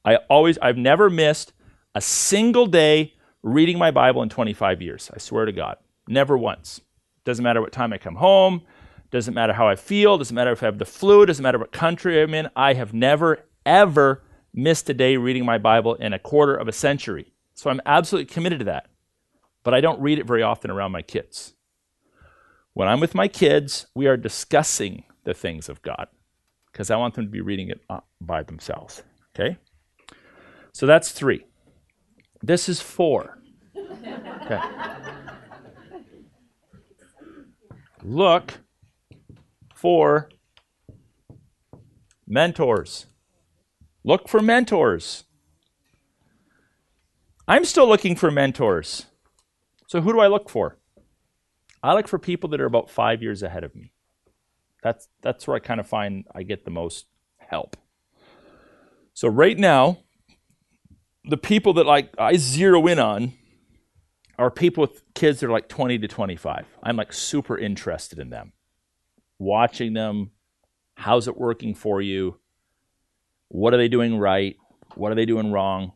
[0.04, 1.52] I always I've never missed
[1.94, 5.10] a single day reading my Bible in 25 years.
[5.14, 5.76] I swear to God.
[6.08, 6.80] Never once.
[7.24, 8.62] Doesn't matter what time I come home,
[9.10, 11.72] doesn't matter how I feel, doesn't matter if I have the flu, doesn't matter what
[11.72, 12.48] country I'm in.
[12.56, 14.22] I have never ever
[14.54, 17.32] missed a day reading my Bible in a quarter of a century.
[17.54, 18.88] So I'm absolutely committed to that.
[19.62, 21.54] But I don't read it very often around my kids.
[22.72, 26.08] When I'm with my kids, we are discussing the things of God
[26.72, 29.02] because I want them to be reading it uh, by themselves.
[29.34, 29.56] Okay?
[30.72, 31.44] So that's three.
[32.42, 33.38] This is four.
[33.76, 34.60] Okay.
[38.02, 38.60] Look
[39.74, 40.30] for
[42.26, 43.06] mentors.
[44.04, 45.24] Look for mentors.
[47.46, 49.06] I'm still looking for mentors.
[49.86, 50.78] So who do I look for?
[51.82, 53.89] I look for people that are about five years ahead of me.
[54.82, 57.06] That's that's where I kind of find I get the most
[57.38, 57.76] help.
[59.14, 59.98] So right now,
[61.24, 63.34] the people that like I zero in on
[64.38, 66.66] are people with kids that are like 20 to 25.
[66.82, 68.52] I'm like super interested in them.
[69.38, 70.30] Watching them,
[70.94, 72.38] how's it working for you?
[73.48, 74.56] What are they doing right?
[74.94, 75.92] What are they doing wrong?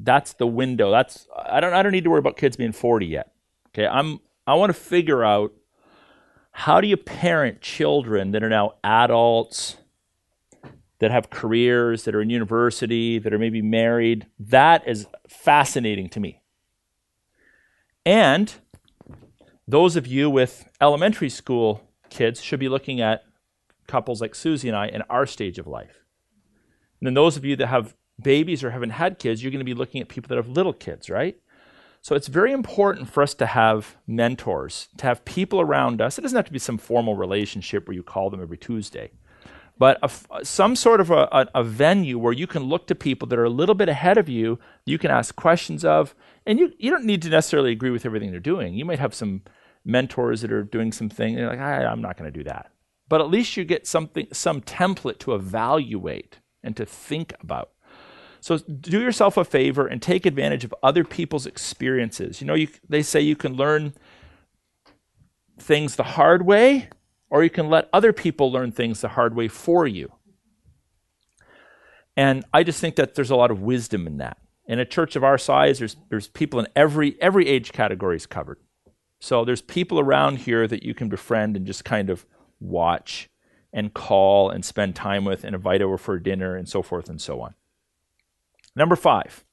[0.00, 0.90] that's the window.
[0.90, 3.32] That's I don't I don't need to worry about kids being 40 yet.
[3.68, 5.52] Okay, I'm I want to figure out
[6.58, 9.76] how do you parent children that are now adults
[10.98, 14.26] that have careers, that are in university, that are maybe married.
[14.40, 16.42] That is fascinating to me.
[18.04, 18.52] And
[19.68, 23.22] those of you with elementary school kids should be looking at
[23.86, 26.02] couples like Susie and I in our stage of life.
[27.00, 29.64] And then those of you that have babies or haven't had kids, you're going to
[29.64, 31.38] be looking at people that have little kids, right?
[32.00, 36.18] So it's very important for us to have mentors, to have people around us.
[36.18, 39.10] It doesn't have to be some formal relationship where you call them every Tuesday,
[39.78, 43.38] but a, some sort of a, a, venue where you can look to people that
[43.38, 46.14] are a little bit ahead of you, you can ask questions of,
[46.46, 48.74] and you, you don't need to necessarily agree with everything they're doing.
[48.74, 49.42] You might have some
[49.84, 52.72] mentors that are doing something, and you're like, I'm not going to do that.
[53.08, 57.70] But at least you get something, some template to evaluate and to think about.
[58.40, 62.40] So do yourself a favor and take advantage of other people's experiences.
[62.40, 63.94] You know, you, they say you can learn
[65.58, 66.88] things the hard way,
[67.30, 70.12] or you can let other people learn things the hard way for you.
[72.16, 74.38] And I just think that there's a lot of wisdom in that.
[74.66, 78.26] In a church of our size, there's, there's people in every, every age category is
[78.26, 78.58] covered.
[79.20, 82.26] So there's people around here that you can befriend and just kind of
[82.60, 83.28] watch
[83.72, 87.20] and call and spend time with and invite over for dinner and so forth and
[87.20, 87.54] so on.
[88.78, 89.44] Number five.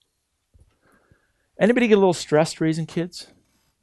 [1.59, 3.25] Anybody get a little stressed raising kids?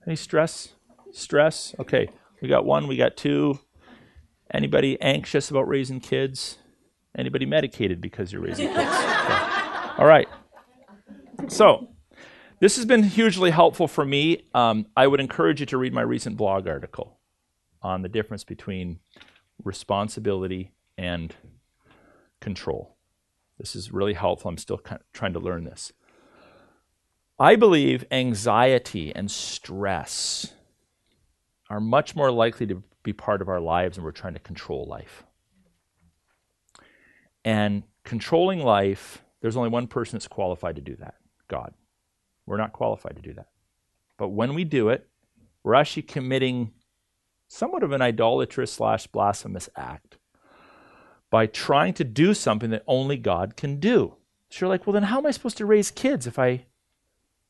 [0.07, 0.74] Any stress?
[1.11, 1.74] Stress?
[1.81, 2.09] Okay.
[2.40, 3.59] We got one, we got two.
[4.55, 6.59] Anybody anxious about raising kids?
[7.18, 8.90] Anybody medicated because you're raising kids?
[9.22, 9.38] Okay.
[9.98, 10.26] All right.
[11.48, 11.88] So,
[12.59, 14.48] this has been hugely helpful for me.
[14.55, 17.20] Um, I would encourage you to read my recent blog article
[17.83, 18.98] on the difference between
[19.62, 21.35] responsibility and
[22.40, 22.91] control.
[23.62, 24.48] This is really helpful.
[24.48, 25.92] I'm still kind of trying to learn this.
[27.38, 30.53] I believe anxiety and stress
[31.70, 34.85] are much more likely to be part of our lives when we're trying to control
[34.87, 35.22] life.
[37.44, 41.14] And controlling life, there's only one person that's qualified to do that
[41.46, 41.72] God.
[42.46, 43.46] We're not qualified to do that.
[44.18, 45.07] But when we do it,
[45.62, 46.72] we're actually committing
[47.46, 50.18] somewhat of an idolatrous slash blasphemous act
[51.33, 54.16] by trying to do something that only God can do.
[54.51, 56.66] So you're like, well, then how am I supposed to raise kids if I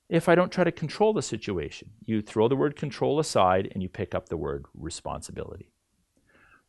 [0.08, 1.90] if I don't try to control the situation?
[2.04, 5.72] You throw the word control aside and you pick up the word responsibility.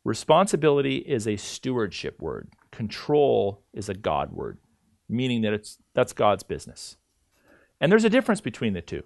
[0.02, 2.50] Responsibility is a stewardship word.
[2.72, 4.58] Control is a God word,
[5.08, 6.96] meaning that it's that's God's business.
[7.80, 9.04] And there's a difference between the two.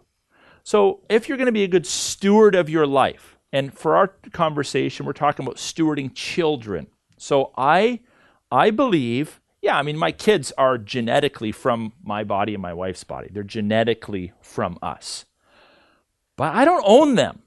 [0.62, 4.08] So if you're going to be a good steward of your life, and for our
[4.32, 6.86] conversation, we're talking about stewarding children.
[7.18, 8.00] So I
[8.50, 13.04] I believe, yeah, I mean my kids are genetically from my body and my wife's
[13.04, 13.28] body.
[13.30, 15.26] They're genetically from us.
[16.36, 17.42] But I don't own them.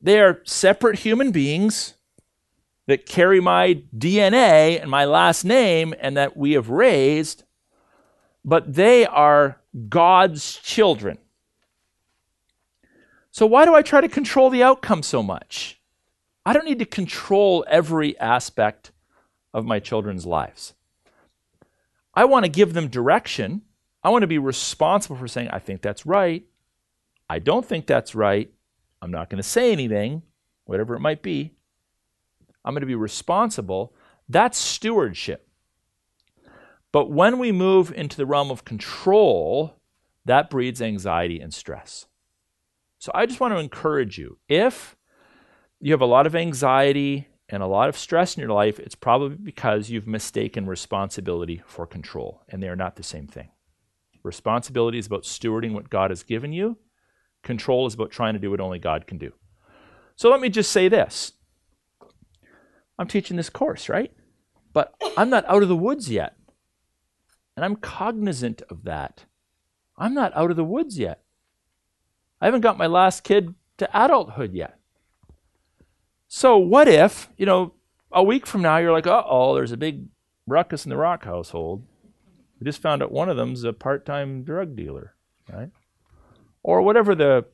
[0.00, 1.94] They are separate human beings
[2.86, 7.42] that carry my DNA and my last name and that we have raised,
[8.44, 11.18] but they are God's children.
[13.32, 15.75] So why do I try to control the outcome so much?
[16.46, 18.92] I don't need to control every aspect
[19.52, 20.74] of my children's lives.
[22.14, 23.62] I want to give them direction.
[24.04, 26.44] I want to be responsible for saying, I think that's right.
[27.28, 28.48] I don't think that's right.
[29.02, 30.22] I'm not going to say anything,
[30.66, 31.52] whatever it might be.
[32.64, 33.92] I'm going to be responsible.
[34.28, 35.48] That's stewardship.
[36.92, 39.80] But when we move into the realm of control,
[40.24, 42.06] that breeds anxiety and stress.
[42.98, 44.95] So I just want to encourage you if
[45.80, 48.94] you have a lot of anxiety and a lot of stress in your life, it's
[48.94, 53.50] probably because you've mistaken responsibility for control, and they are not the same thing.
[54.22, 56.78] Responsibility is about stewarding what God has given you,
[57.42, 59.32] control is about trying to do what only God can do.
[60.16, 61.32] So let me just say this
[62.98, 64.12] I'm teaching this course, right?
[64.72, 66.36] But I'm not out of the woods yet.
[67.56, 69.24] And I'm cognizant of that.
[69.96, 71.22] I'm not out of the woods yet.
[72.40, 74.78] I haven't got my last kid to adulthood yet.
[76.28, 77.74] So what if, you know,
[78.12, 80.06] a week from now you're like, uh oh, there's a big
[80.46, 81.84] ruckus in the Rock household.
[82.58, 85.14] We just found out one of them's a part time drug dealer,
[85.52, 85.70] right?
[86.62, 87.46] Or whatever the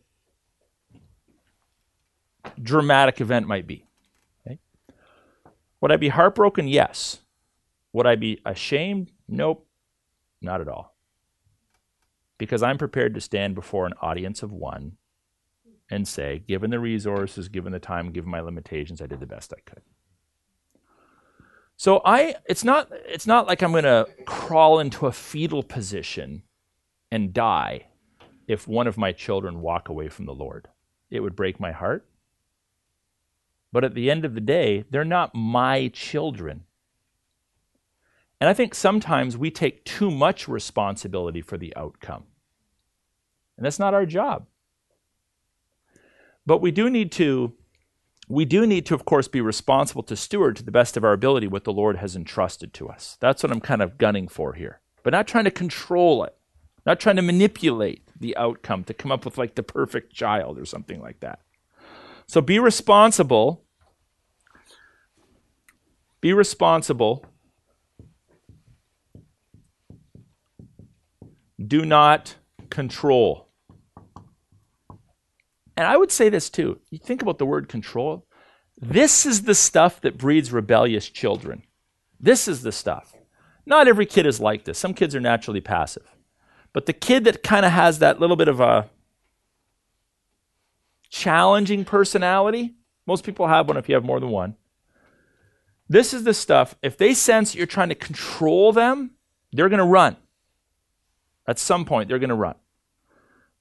[2.60, 3.86] dramatic event might be.
[4.46, 4.58] Okay?
[5.80, 6.68] Would I be heartbroken?
[6.68, 7.20] Yes.
[7.92, 9.10] Would I be ashamed?
[9.28, 9.66] Nope,
[10.40, 10.96] not at all.
[12.38, 14.96] Because I'm prepared to stand before an audience of one
[15.92, 19.52] and say, given the resources, given the time, given my limitations, I did the best
[19.52, 19.82] I could.
[21.76, 26.44] So I it's not it's not like I'm going to crawl into a fetal position
[27.10, 27.88] and die
[28.48, 30.68] if one of my children walk away from the Lord.
[31.10, 32.06] It would break my heart.
[33.70, 36.64] But at the end of the day, they're not my children.
[38.40, 42.24] And I think sometimes we take too much responsibility for the outcome.
[43.58, 44.46] And that's not our job.
[46.46, 47.54] But we do need to
[48.28, 51.12] we do need to of course be responsible to steward to the best of our
[51.12, 53.16] ability what the Lord has entrusted to us.
[53.20, 54.80] That's what I'm kind of gunning for here.
[55.02, 56.36] But not trying to control it.
[56.84, 60.64] Not trying to manipulate the outcome to come up with like the perfect child or
[60.64, 61.40] something like that.
[62.26, 63.64] So be responsible.
[66.20, 67.26] Be responsible.
[71.64, 72.36] Do not
[72.70, 73.48] control.
[75.76, 76.80] And I would say this too.
[76.90, 78.26] You think about the word control.
[78.80, 81.62] This is the stuff that breeds rebellious children.
[82.20, 83.14] This is the stuff.
[83.64, 84.78] Not every kid is like this.
[84.78, 86.16] Some kids are naturally passive.
[86.72, 88.90] But the kid that kind of has that little bit of a
[91.10, 92.74] challenging personality,
[93.06, 94.56] most people have one if you have more than one.
[95.88, 99.10] This is the stuff, if they sense you're trying to control them,
[99.52, 100.16] they're going to run.
[101.46, 102.54] At some point, they're going to run.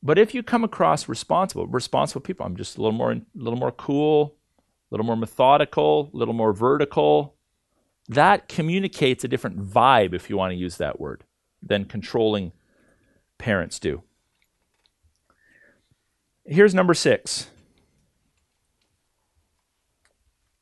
[0.04, 3.60] But if you come across responsible, responsible people, I'm just a little more, a little
[3.60, 7.36] more cool, a little more methodical, a little more vertical.
[8.10, 11.24] That communicates a different vibe, if you want to use that word,
[11.62, 12.52] than controlling
[13.38, 14.02] parents do.
[16.45, 17.52] Here's number six.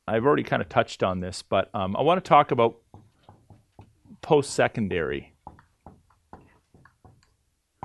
[0.06, 2.76] I've already kind of touched on this, but um, I want to talk about
[4.20, 5.34] post secondary.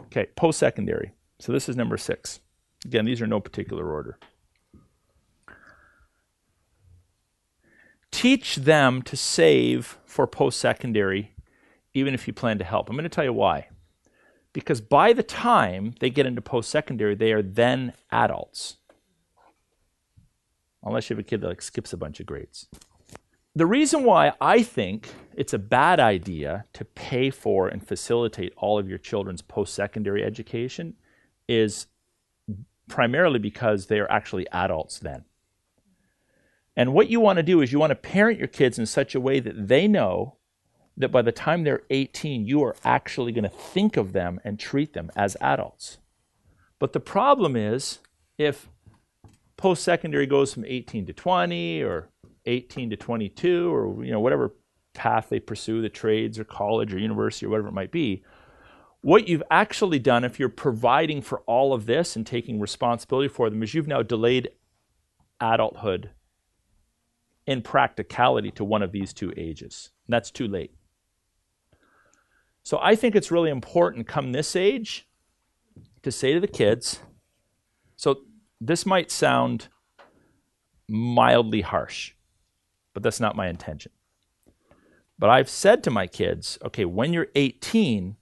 [0.08, 1.15] Okay, post secondary.
[1.40, 2.40] So this is number six.
[2.86, 4.18] Again, these are no particular order.
[8.12, 11.36] Teach them to save for post secondary,
[11.94, 12.90] even if you plan to help.
[12.90, 13.68] I'm going to tell you why.
[14.54, 18.78] Because by the time they get into post secondary, they are then adults.
[20.82, 22.68] Unless you have a kid that like skips a bunch of grades.
[23.54, 28.78] The reason why I think it's a bad idea to pay for and facilitate all
[28.78, 30.96] of your children's post secondary education
[31.48, 31.88] is
[32.88, 35.26] primarily because they are actually adults then.
[36.76, 39.16] And what you want to do is you want to parent your kids in such
[39.16, 40.38] a way that they know
[40.98, 44.60] that by the time they're 18, you are actually going to think of them and
[44.60, 45.98] treat them as adults.
[46.80, 48.00] But the problem is
[48.38, 48.70] if
[49.58, 52.10] post secondary goes from 18 to 20 or
[52.46, 54.54] 18 to 22 or you know whatever
[54.94, 58.24] path they pursue the trades or college or university or whatever it might be
[59.06, 63.52] what you've actually done, if you're providing for all of this and taking responsibility for
[63.52, 64.50] them, is you've now delayed
[65.40, 66.10] adulthood
[67.46, 69.92] in practicality to one of these two ages.
[70.08, 70.74] And that's too late.
[72.64, 75.08] So I think it's really important come this age
[76.02, 77.00] to say to the kids,
[77.98, 78.22] so
[78.60, 79.68] this might sound
[80.90, 82.14] mildly harsh,
[82.96, 83.92] but that's not my intention.
[85.20, 88.18] But I've said to my kids, okay, when you're 18,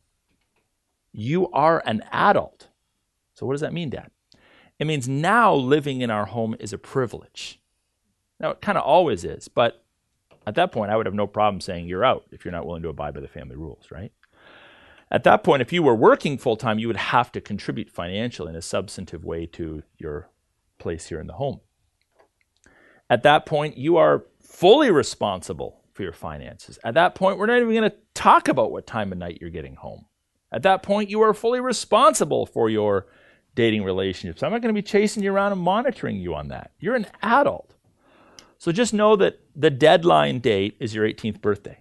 [1.14, 2.68] you are an adult.
[3.34, 4.12] So, what does that mean, Dad?
[4.80, 7.62] It means now living in our home is a privilege.
[8.40, 9.84] Now, it kind of always is, but
[10.46, 12.84] at that point, I would have no problem saying you're out if you're not willing
[12.84, 14.12] to abide by the family rules, right?
[15.10, 18.50] At that point, if you were working full time, you would have to contribute financially
[18.50, 20.30] in a substantive way to your
[20.80, 21.62] place here in the home.
[23.10, 26.80] At that point, you are fully responsible for your finances.
[26.84, 29.52] At that point, we're not even going to talk about what time of night you're
[29.52, 30.06] getting home.
[30.54, 33.08] At that point, you are fully responsible for your
[33.56, 34.44] dating relationships.
[34.44, 36.72] I'm not going to be chasing you around and monitoring you on that.
[36.80, 37.74] You're an adult.
[38.60, 41.80] So just know that the deadline date is your 18th birthday.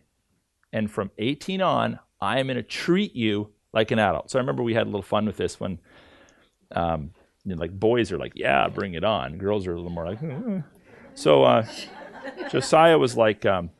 [0.72, 4.30] And from 18 on, I am going to treat you like an adult.
[4.30, 5.78] So I remember we had a little fun with this when,
[6.74, 7.12] um,
[7.44, 9.36] you know, like boys are like, yeah, bring it on.
[9.36, 10.60] Girls are a little more like, hmm.
[11.14, 11.66] so uh,
[12.50, 13.70] Josiah was like, um,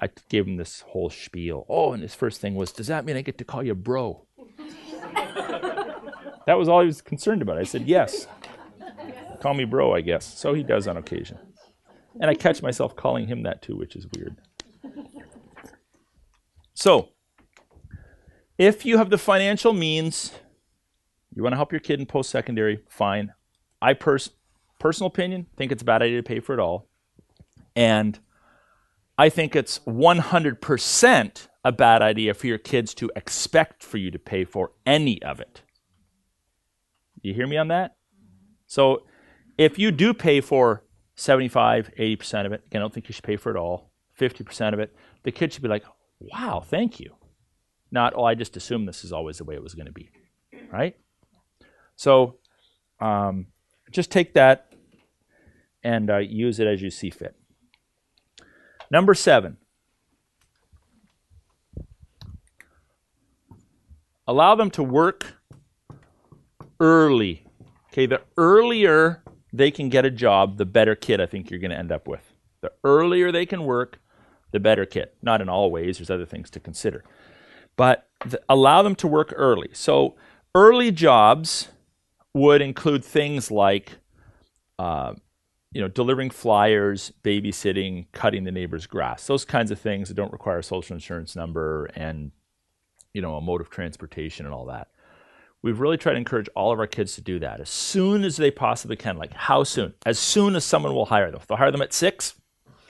[0.00, 1.66] I gave him this whole spiel.
[1.68, 4.26] Oh, and his first thing was, Does that mean I get to call you bro?
[6.46, 7.58] that was all he was concerned about.
[7.58, 8.26] I said, Yes.
[9.40, 10.24] Call me bro, I guess.
[10.38, 11.38] So he does on occasion.
[12.20, 14.36] And I catch myself calling him that too, which is weird.
[16.74, 17.10] So,
[18.58, 20.32] if you have the financial means,
[21.34, 23.32] you want to help your kid in post secondary, fine.
[23.80, 24.30] I pers-
[24.78, 26.88] personal opinion think it's a bad idea to pay for it all.
[27.74, 28.18] And
[29.18, 34.18] I think it's 100% a bad idea for your kids to expect for you to
[34.18, 35.62] pay for any of it.
[37.20, 37.96] You hear me on that?
[38.66, 39.04] So
[39.58, 40.84] if you do pay for
[41.14, 44.72] 75, 80% of it, again, I don't think you should pay for it all, 50%
[44.72, 45.84] of it, the kid should be like,
[46.18, 47.14] wow, thank you.
[47.90, 50.10] Not, oh, I just assumed this is always the way it was going to be.
[50.72, 50.96] right?
[51.96, 52.38] So
[53.00, 53.46] um,
[53.90, 54.72] just take that
[55.84, 57.36] and uh, use it as you see fit.
[58.92, 59.56] Number seven.
[64.26, 65.38] Allow them to work
[66.78, 67.46] early.
[67.86, 71.70] Okay, the earlier they can get a job, the better kid I think you're going
[71.70, 72.34] to end up with.
[72.60, 73.98] The earlier they can work,
[74.50, 75.08] the better kid.
[75.22, 77.02] Not in all ways, there's other things to consider.
[77.76, 78.08] But
[78.46, 79.70] allow them to work early.
[79.72, 80.16] So,
[80.54, 81.68] early jobs
[82.34, 83.92] would include things like,
[84.78, 85.14] uh,
[85.72, 89.26] you know, delivering flyers, babysitting, cutting the neighbor's grass.
[89.26, 92.32] Those kinds of things that don't require a social insurance number and,
[93.14, 94.88] you know, a mode of transportation and all that.
[95.62, 98.36] We've really tried to encourage all of our kids to do that as soon as
[98.36, 99.16] they possibly can.
[99.16, 99.94] Like, how soon?
[100.04, 101.40] As soon as someone will hire them.
[101.40, 102.34] If they'll hire them at six,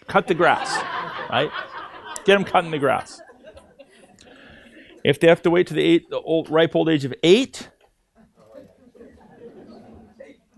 [0.08, 0.82] cut the grass,
[1.30, 1.50] right?
[2.24, 3.20] Get them cutting the grass.
[5.04, 7.68] If they have to wait to the, eight, the old, ripe old age of eight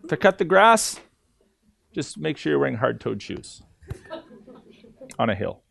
[0.09, 1.01] to cut the grass,
[1.95, 3.63] just make sure you're wearing hard toed shoes
[5.19, 5.63] on a hill.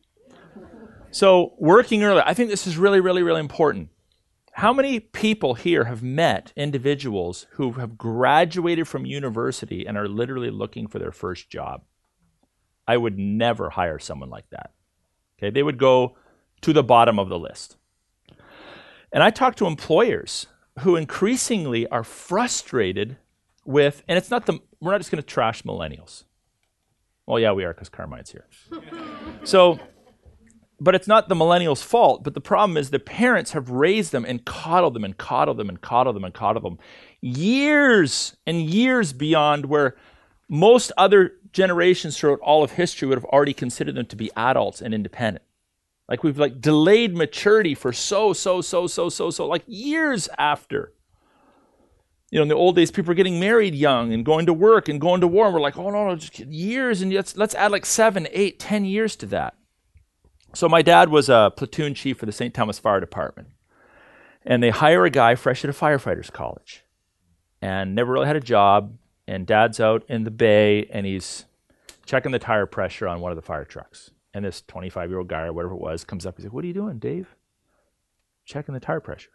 [1.11, 3.89] So, working early, I think this is really, really, really important.
[4.53, 10.49] How many people here have met individuals who have graduated from university and are literally
[10.49, 11.83] looking for their first job?
[12.87, 14.71] I would never hire someone like that.
[15.37, 16.17] Okay, they would go
[16.61, 17.77] to the bottom of the list.
[19.11, 20.47] And I talk to employers
[20.79, 23.17] who increasingly are frustrated
[23.65, 26.23] with, and it's not the, we're not just going to trash millennials.
[27.25, 28.47] Well, yeah, we are because Carmine's here.
[29.43, 29.79] so,
[30.79, 32.23] but it's not the millennials' fault.
[32.23, 35.69] But the problem is the parents have raised them and coddled them and coddled them
[35.69, 36.79] and coddled them and coddled them
[37.21, 39.95] years and years beyond where
[40.49, 44.81] most other generations throughout all of history would have already considered them to be adults
[44.81, 45.45] and independent.
[46.09, 50.91] Like we've like delayed maturity for so, so, so, so, so, so, like years after.
[52.33, 54.89] You know, in the old days, people were getting married young and going to work
[54.89, 55.45] and going to war.
[55.45, 58.57] And we're like, oh no, no, just years, and let's let's add like seven, eight,
[58.57, 59.53] ten years to that.
[60.55, 62.51] So my dad was a platoon chief for the St.
[62.51, 63.49] Thomas Fire Department.
[64.41, 66.83] And they hire a guy fresh out of firefighters college
[67.61, 68.97] and never really had a job.
[69.27, 71.45] And dad's out in the bay and he's
[72.03, 74.09] checking the tire pressure on one of the fire trucks.
[74.33, 76.37] And this 25 year old guy or whatever it was comes up.
[76.37, 77.35] He's like, What are you doing, Dave?
[78.43, 79.29] Checking the tire pressure.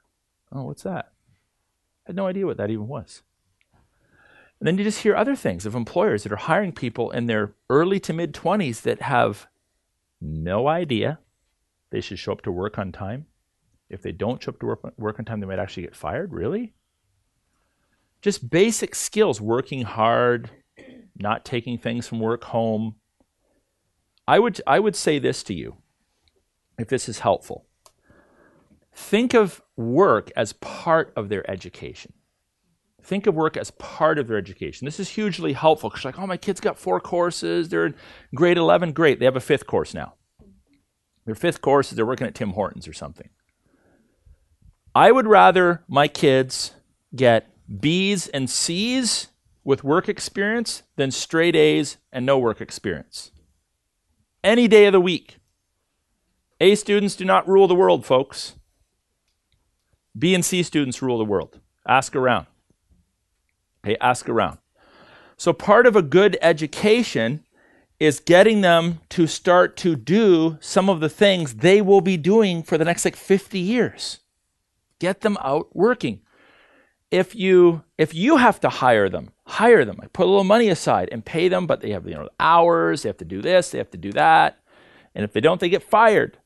[0.51, 1.13] Oh, what's that?
[2.09, 3.23] Had no idea what that even was.
[4.59, 7.53] And then you just hear other things of employers that are hiring people in their
[7.69, 9.47] early to mid 20s that have
[10.19, 11.19] no idea
[11.91, 13.27] they should show up to work on time.
[13.91, 16.33] If they don't show up to work, work on time, they might actually get fired.
[16.33, 16.73] Really?
[18.23, 20.51] Just basic skills working hard,
[21.15, 22.97] not taking things from work home.
[24.27, 25.77] I would, I would say this to you,
[26.79, 27.68] if this is helpful.
[28.99, 32.13] Think of work as part of their education.
[33.01, 34.87] Think of work as part of their education.
[34.87, 37.69] This is hugely helpful because, like, oh, my kid's got four courses.
[37.69, 37.95] They're in
[38.35, 38.93] grade 11.
[38.93, 39.21] Great.
[39.21, 40.15] They have a fifth course now.
[41.27, 43.31] Their fifth course is they're working at Tim Hortons or something.
[44.97, 46.75] I would rather my kids
[47.15, 47.47] get
[47.81, 49.29] B's and C's
[49.63, 53.31] with work experience than straight A's and no work experience.
[54.43, 55.37] Any day of the week.
[56.61, 58.58] A students do not rule the world, folks.
[60.17, 61.61] B and C students rule the world.
[61.87, 62.47] Ask around.
[63.85, 64.59] Okay, ask around.
[65.37, 67.45] So, part of a good education
[68.01, 72.63] is getting them to start to do some of the things they will be doing
[72.63, 74.21] for the next like 50 years.
[74.99, 76.21] Get them out working.
[77.11, 79.97] If you if you have to hire them, hire them.
[79.99, 83.03] Like put a little money aside and pay them, but they have you know hours,
[83.03, 84.61] they have to do this, they have to do that.
[85.15, 86.39] And if they don't, they get fired.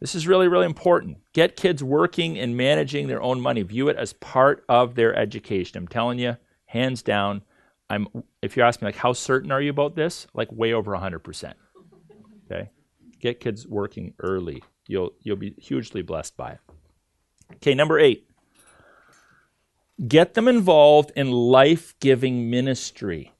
[0.00, 1.18] This is really, really important.
[1.32, 3.62] Get kids working and managing their own money.
[3.62, 5.78] View it as part of their education.
[5.78, 6.36] I'm telling you,
[6.66, 7.42] hands down,
[7.88, 8.08] I'm
[8.42, 10.26] if you ask me like how certain are you about this?
[10.34, 11.54] Like way over 100%.
[12.44, 12.70] Okay?
[13.20, 14.62] Get kids working early.
[14.86, 16.58] You'll you'll be hugely blessed by it.
[17.54, 18.28] Okay, number 8.
[20.06, 23.32] Get them involved in life-giving ministry.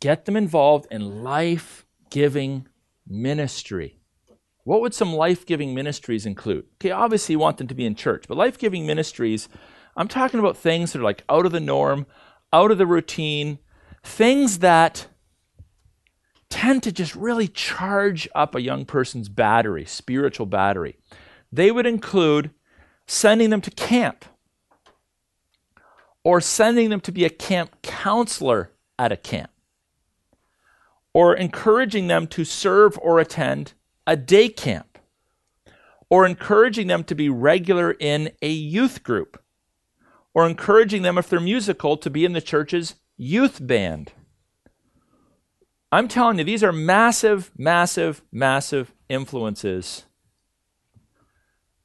[0.00, 2.68] Get them involved in life-giving
[3.06, 3.98] ministry.
[4.64, 6.64] What would some life giving ministries include?
[6.76, 9.48] Okay, obviously you want them to be in church, but life giving ministries,
[9.96, 12.06] I'm talking about things that are like out of the norm,
[12.52, 13.58] out of the routine,
[14.02, 15.06] things that
[16.48, 20.96] tend to just really charge up a young person's battery, spiritual battery.
[21.52, 22.50] They would include
[23.06, 24.24] sending them to camp
[26.22, 29.50] or sending them to be a camp counselor at a camp
[31.12, 33.74] or encouraging them to serve or attend
[34.06, 34.98] a day camp
[36.10, 39.42] or encouraging them to be regular in a youth group
[40.34, 44.12] or encouraging them, if they're musical, to be in the church's youth band.
[45.92, 50.06] I'm telling you, these are massive, massive, massive influences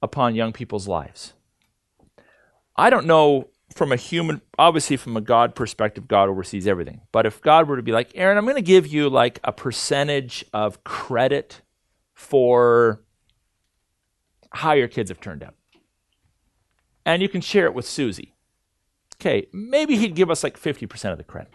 [0.01, 1.33] upon young people's lives.
[2.75, 7.01] I don't know from a human, obviously from a God perspective, God oversees everything.
[7.11, 9.51] But if God were to be like, Aaron, I'm going to give you like a
[9.51, 11.61] percentage of credit
[12.19, 13.01] for
[14.51, 15.55] how your kids have turned out.
[17.05, 18.35] And you can share it with Susie.
[19.15, 21.53] Okay, maybe he'd give us like 50% of the credit.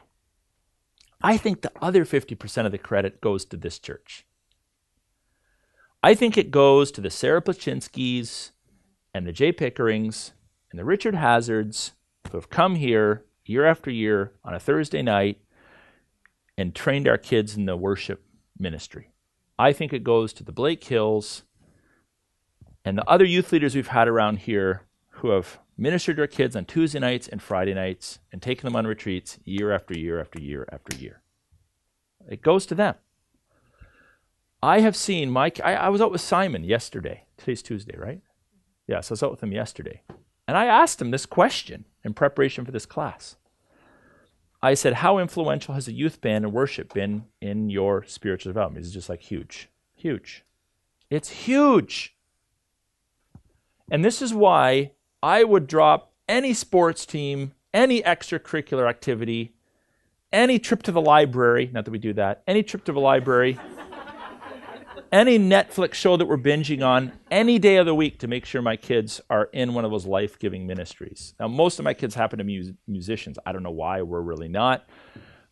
[1.23, 4.25] I think the other 50% of the credit goes to this church.
[6.03, 8.51] I think it goes to the Sarah Plachinskys
[9.13, 10.33] and the Jay Pickerings
[10.71, 11.93] and the Richard Hazards
[12.31, 15.43] who have come here year after year on a Thursday night
[16.57, 18.25] and trained our kids in the worship
[18.59, 19.11] ministry.
[19.59, 21.45] I think it goes to the Blake Hills
[22.85, 26.57] and the other youth leaders we've had around here who have ministered to our kids
[26.57, 30.41] on Tuesday nights and Friday nights and taken them on retreats year after year after
[30.41, 31.23] year after year.
[32.29, 32.97] It goes to them.
[34.63, 35.61] I have seen Mike.
[35.63, 37.25] I, I was out with Simon yesterday.
[37.37, 38.23] Today's Tuesday, right?
[38.87, 40.03] Yes, I was out with him yesterday.
[40.49, 43.37] And I asked him this question in preparation for this class.
[44.65, 48.87] I said, How influential has a youth band and worship been in your spiritual development?
[48.87, 49.69] It's just like huge.
[49.95, 50.43] Huge.
[51.11, 52.17] It's huge.
[53.91, 54.93] And this is why
[55.23, 59.53] I would drop any sports team, any extracurricular activity,
[60.33, 63.59] any trip to the library, not that we do that, any trip to the library,
[65.15, 68.61] any Netflix show that we're binging on any day of the week to make sure
[68.61, 71.35] my kids are in one of those life giving ministries.
[71.39, 73.39] Now, most of my kids happen to be mus- musicians.
[73.47, 74.89] I don't know why, we're really not.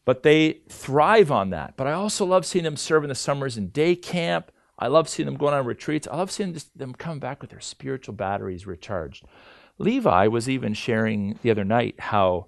[0.05, 1.77] But they thrive on that.
[1.77, 4.51] But I also love seeing them serve in the summers in day camp.
[4.81, 6.09] I love seeing them going on retreats.
[6.11, 9.25] I love seeing them come back with their spiritual batteries recharged.
[9.79, 12.47] Levi was even sharing the other night how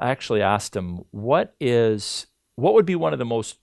[0.00, 2.26] I actually asked him, what is
[2.56, 3.59] what would be one of the most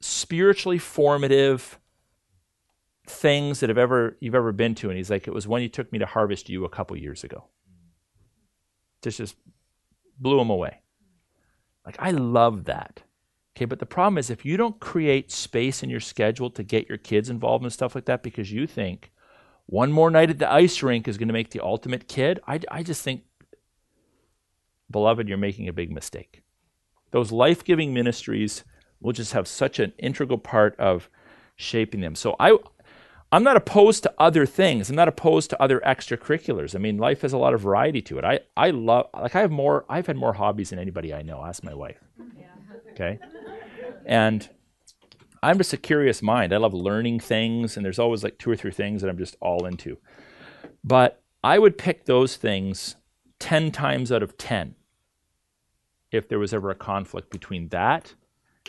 [0.00, 1.78] spiritually formative
[3.06, 5.68] things that have ever you've ever been to and he's like it was when you
[5.68, 7.44] took me to harvest you a couple years ago.
[9.02, 9.36] Just just
[10.18, 10.80] blew him away.
[11.84, 13.02] Like i love that.
[13.56, 16.88] Okay but the problem is if you don't create space in your schedule to get
[16.88, 19.10] your kids involved in stuff like that because you think
[19.66, 22.60] one more night at the ice rink is going to make the ultimate kid i,
[22.70, 23.22] I just think
[24.90, 26.42] beloved you're making a big mistake.
[27.12, 28.64] Those life-giving ministries
[29.00, 31.08] will just have such an integral part of
[31.56, 32.56] shaping them so i
[33.32, 34.90] I'm not opposed to other things.
[34.90, 36.74] I'm not opposed to other extracurriculars.
[36.74, 38.24] I mean, life has a lot of variety to it.
[38.24, 41.44] I, I love like I have more I've had more hobbies than anybody I know.
[41.44, 41.98] Ask my wife.
[42.90, 43.20] Okay?
[44.04, 44.48] And
[45.42, 46.52] I'm just a curious mind.
[46.52, 49.36] I love learning things and there's always like two or three things that I'm just
[49.40, 49.98] all into.
[50.82, 52.96] But I would pick those things
[53.38, 54.74] 10 times out of 10
[56.10, 58.14] if there was ever a conflict between that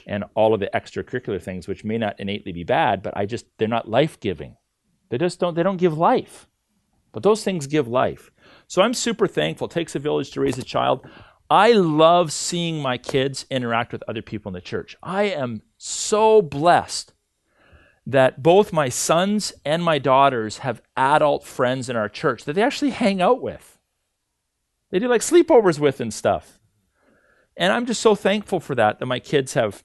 [0.07, 3.45] and all of the extracurricular things which may not innately be bad but i just
[3.57, 4.55] they're not life-giving.
[5.09, 6.47] They just don't they don't give life.
[7.11, 8.31] But those things give life.
[8.67, 9.67] So i'm super thankful.
[9.67, 11.05] It takes a village to raise a child.
[11.49, 14.95] I love seeing my kids interact with other people in the church.
[15.03, 17.13] I am so blessed
[18.05, 22.63] that both my sons and my daughters have adult friends in our church that they
[22.63, 23.77] actually hang out with.
[24.91, 26.60] They do like sleepovers with and stuff
[27.57, 29.83] and I'm just so thankful for that, that my kids have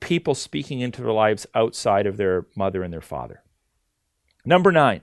[0.00, 3.42] people speaking into their lives outside of their mother and their father.
[4.44, 5.02] Number nine,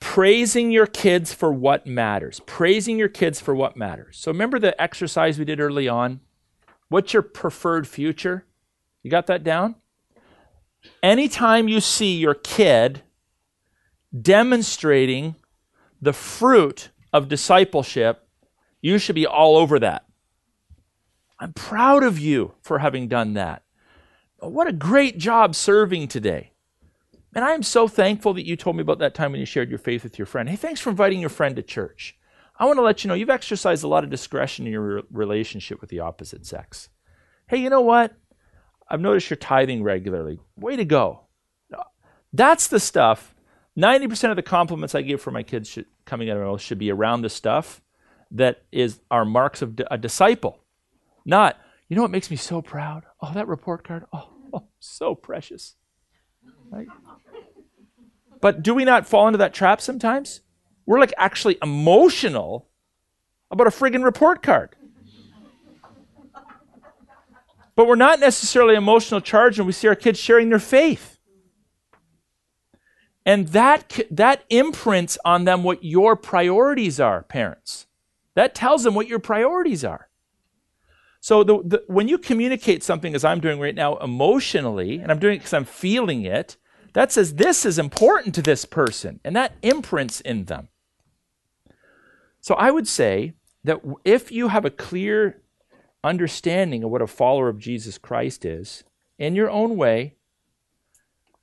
[0.00, 2.40] praising your kids for what matters.
[2.44, 4.18] Praising your kids for what matters.
[4.18, 6.20] So remember the exercise we did early on?
[6.88, 8.44] What's your preferred future?
[9.02, 9.76] You got that down?
[11.02, 13.02] Anytime you see your kid
[14.20, 15.36] demonstrating
[16.00, 18.28] the fruit of discipleship,
[18.82, 20.04] you should be all over that.
[21.38, 23.62] I'm proud of you for having done that.
[24.38, 26.52] What a great job serving today.
[27.34, 29.70] And I am so thankful that you told me about that time when you shared
[29.70, 30.48] your faith with your friend.
[30.48, 32.18] Hey, thanks for inviting your friend to church.
[32.58, 35.80] I want to let you know you've exercised a lot of discretion in your relationship
[35.80, 36.90] with the opposite sex.
[37.46, 38.14] Hey, you know what?
[38.88, 40.40] I've noticed you're tithing regularly.
[40.56, 41.22] Way to go.
[42.32, 43.34] That's the stuff.
[43.78, 46.60] 90% of the compliments I give for my kids should, coming out of my mouth
[46.60, 47.80] should be around the stuff
[48.32, 50.58] that is our marks of a disciple.
[51.24, 51.58] Not,
[51.88, 53.04] you know what makes me so proud?
[53.20, 54.04] Oh, that report card.
[54.12, 55.76] Oh, oh so precious.
[56.70, 56.88] Right?
[58.40, 60.40] But do we not fall into that trap sometimes?
[60.86, 62.68] We're like actually emotional
[63.50, 64.74] about a friggin' report card.
[67.74, 71.18] But we're not necessarily emotional charged when we see our kids sharing their faith.
[73.24, 77.86] And that, that imprints on them what your priorities are, parents.
[78.34, 80.08] That tells them what your priorities are.
[81.20, 85.18] So the, the, when you communicate something, as I'm doing right now, emotionally, and I'm
[85.18, 86.56] doing it because I'm feeling it,
[86.94, 90.68] that says this is important to this person, and that imprints in them.
[92.40, 95.40] So I would say that if you have a clear
[96.02, 98.82] understanding of what a follower of Jesus Christ is,
[99.18, 100.16] in your own way,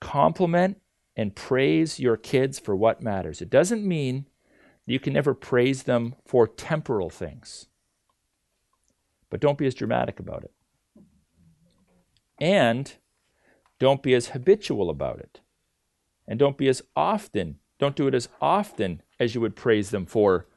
[0.01, 0.81] compliment
[1.15, 3.41] and praise your kids for what matters.
[3.41, 4.25] It doesn't mean
[4.91, 7.67] you can never praise them for temporal things.
[9.29, 10.51] But don't be as dramatic about it.
[12.39, 12.93] And
[13.79, 15.41] don't be as habitual about it.
[16.27, 20.05] And don't be as often, don't do it as often as you would praise them
[20.05, 20.47] for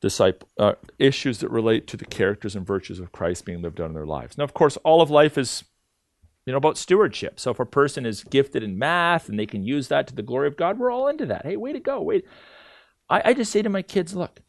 [0.00, 3.88] disciple, uh, issues that relate to the characters and virtues of Christ being lived out
[3.88, 4.38] in their lives.
[4.38, 5.64] Now, of course, all of life is
[6.46, 7.38] you know, about stewardship.
[7.38, 10.22] So if a person is gifted in math and they can use that to the
[10.22, 11.44] glory of God, we're all into that.
[11.44, 12.00] Hey, way to go.
[12.00, 12.24] Wait.
[13.10, 14.40] I, I just say to my kids, look,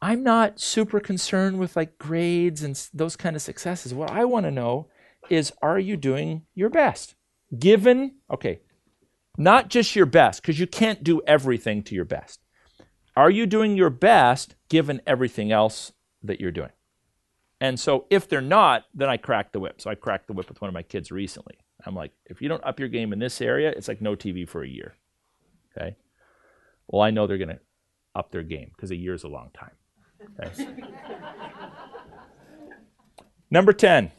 [0.00, 3.94] I'm not super concerned with like grades and those kind of successes.
[3.94, 4.88] What I want to know
[5.30, 7.14] is are you doing your best?
[7.58, 8.60] Given, okay,
[9.38, 12.40] not just your best, because you can't do everything to your best.
[13.16, 15.92] Are you doing your best given everything else
[16.22, 16.70] that you're doing?
[17.60, 19.80] And so if they're not, then I crack the whip.
[19.80, 21.56] So I cracked the whip with one of my kids recently.
[21.86, 24.46] I'm like, if you don't up your game in this area, it's like no TV
[24.46, 24.94] for a year.
[25.76, 25.96] Okay.
[26.88, 27.60] Well, I know they're going to
[28.16, 29.72] up their game because a year is a long time.
[30.40, 30.66] Okay.
[33.50, 34.10] Number 10.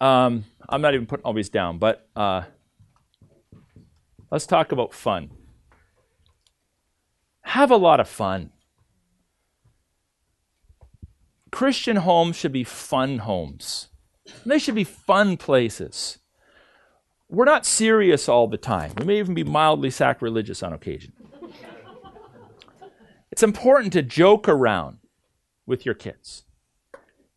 [0.00, 2.42] Um, I'm not even putting all these down, but uh,
[4.30, 5.30] let's talk about fun.
[7.42, 8.50] Have a lot of fun.
[11.52, 13.88] Christian homes should be fun homes.
[14.44, 16.18] They should be fun places.
[17.28, 18.92] We're not serious all the time.
[18.98, 21.12] We may even be mildly sacrilegious on occasion.
[23.36, 24.96] It's important to joke around
[25.66, 26.44] with your kids.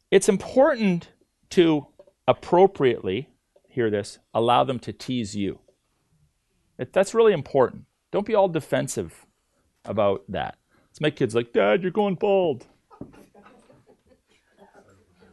[0.09, 1.09] It's important
[1.49, 1.87] to
[2.25, 3.31] appropriately,
[3.67, 5.59] hear this, allow them to tease you.
[6.77, 7.83] That's really important.
[8.13, 9.25] Don't be all defensive
[9.83, 10.57] about that.
[10.89, 12.65] It's my kids like, Dad, you're going bald.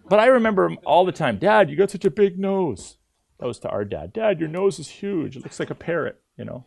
[0.08, 2.96] But I remember all the time, Dad, you got such a big nose.
[3.38, 4.12] That was to our dad.
[4.12, 5.36] Dad, your nose is huge.
[5.36, 6.64] It looks like a parrot, you know.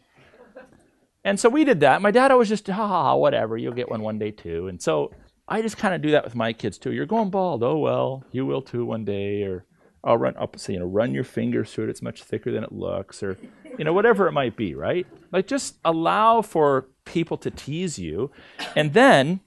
[1.29, 2.01] And so we did that.
[2.01, 4.67] My dad always just, ha, ha, ha, whatever, you'll get one one day too.
[4.67, 5.13] And so
[5.47, 6.91] I just kind of do that with my kids too.
[6.91, 7.61] You're going bald.
[7.61, 9.43] Oh, well, you will too one day.
[9.43, 9.63] Or
[10.03, 11.91] I'll run up, say, you know, run your fingers through it.
[11.91, 13.21] It's much thicker than it looks.
[13.21, 13.37] Or,
[13.77, 15.05] you know, whatever it might be, right?
[15.31, 18.31] Like just allow for people to tease you.
[18.75, 19.41] And then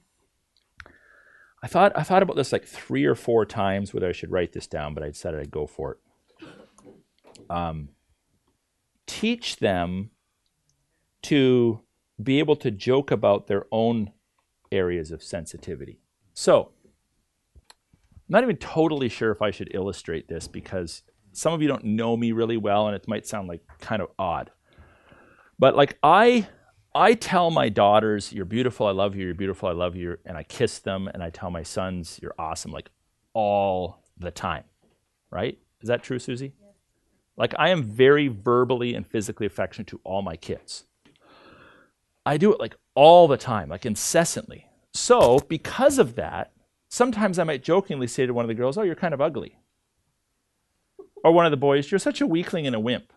[1.61, 4.53] I thought I thought about this like three or four times whether I should write
[4.53, 6.47] this down, but I decided I'd go for it.
[7.49, 7.89] Um,
[9.05, 10.11] teach them
[11.23, 11.81] to
[12.21, 14.11] be able to joke about their own
[14.71, 15.99] areas of sensitivity.
[16.33, 16.71] So,
[17.65, 21.03] I'm not even totally sure if I should illustrate this because
[21.33, 24.09] some of you don't know me really well and it might sound like kind of
[24.17, 24.51] odd.
[25.59, 26.47] But like I
[26.95, 28.85] I tell my daughters, "You're beautiful.
[28.87, 29.25] I love you.
[29.25, 29.67] You're beautiful.
[29.67, 32.89] I love you," and I kiss them, and I tell my sons, "You're awesome," like
[33.33, 34.63] all the time.
[35.31, 35.57] Right?
[35.81, 36.53] Is that true, Susie?
[37.35, 40.85] Like I am very verbally and physically affectionate to all my kids.
[42.25, 44.67] I do it like all the time, like incessantly.
[44.93, 46.51] So because of that,
[46.89, 49.57] sometimes I might jokingly say to one of the girls, "Oh, you're kind of ugly,"
[51.23, 53.11] or one of the boys, "You're such a weakling and a wimp."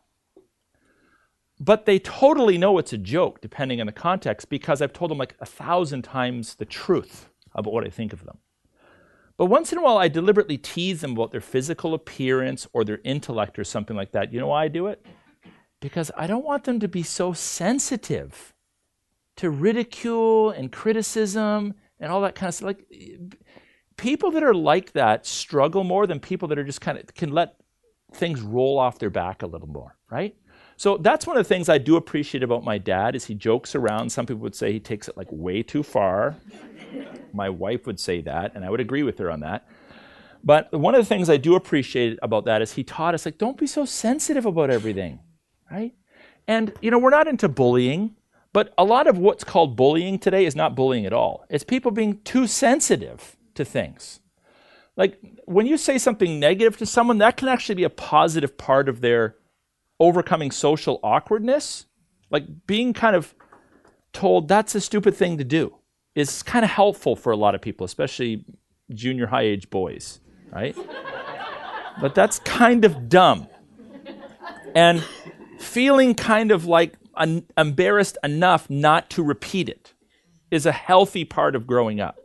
[1.58, 5.18] but they totally know it's a joke depending on the context because I've told them
[5.18, 8.38] like a thousand times the truth about what I think of them.
[9.38, 13.00] But once in a while, I deliberately tease them about their physical appearance or their
[13.04, 14.32] intellect or something like that.
[14.32, 15.04] You know why I do it?
[15.80, 18.54] Because I don't want them to be so sensitive
[19.36, 22.66] to ridicule and criticism and all that kind of stuff.
[22.66, 22.86] Like
[23.96, 27.32] people that are like that struggle more than people that are just kind of can
[27.32, 27.56] let
[28.12, 30.36] things roll off their back a little more, right?
[30.76, 33.74] So that's one of the things I do appreciate about my dad is he jokes
[33.74, 34.10] around.
[34.10, 36.36] Some people would say he takes it like way too far.
[37.32, 39.66] my wife would say that, and I would agree with her on that.
[40.44, 43.38] But one of the things I do appreciate about that is he taught us like
[43.38, 45.18] don't be so sensitive about everything,
[45.70, 45.94] right?
[46.46, 48.14] And you know, we're not into bullying,
[48.56, 51.44] but a lot of what's called bullying today is not bullying at all.
[51.50, 54.20] It's people being too sensitive to things.
[54.96, 58.88] Like when you say something negative to someone, that can actually be a positive part
[58.88, 59.36] of their
[60.00, 61.84] overcoming social awkwardness,
[62.30, 63.34] like being kind of
[64.14, 65.76] told that's a stupid thing to do,
[66.14, 68.42] is kind of helpful for a lot of people, especially
[68.88, 70.74] junior high age boys, right?
[72.00, 73.48] but that's kind of dumb.
[74.74, 75.04] And
[75.58, 79.94] feeling kind of like un- embarrassed enough not to repeat it
[80.50, 82.18] is a healthy part of growing up.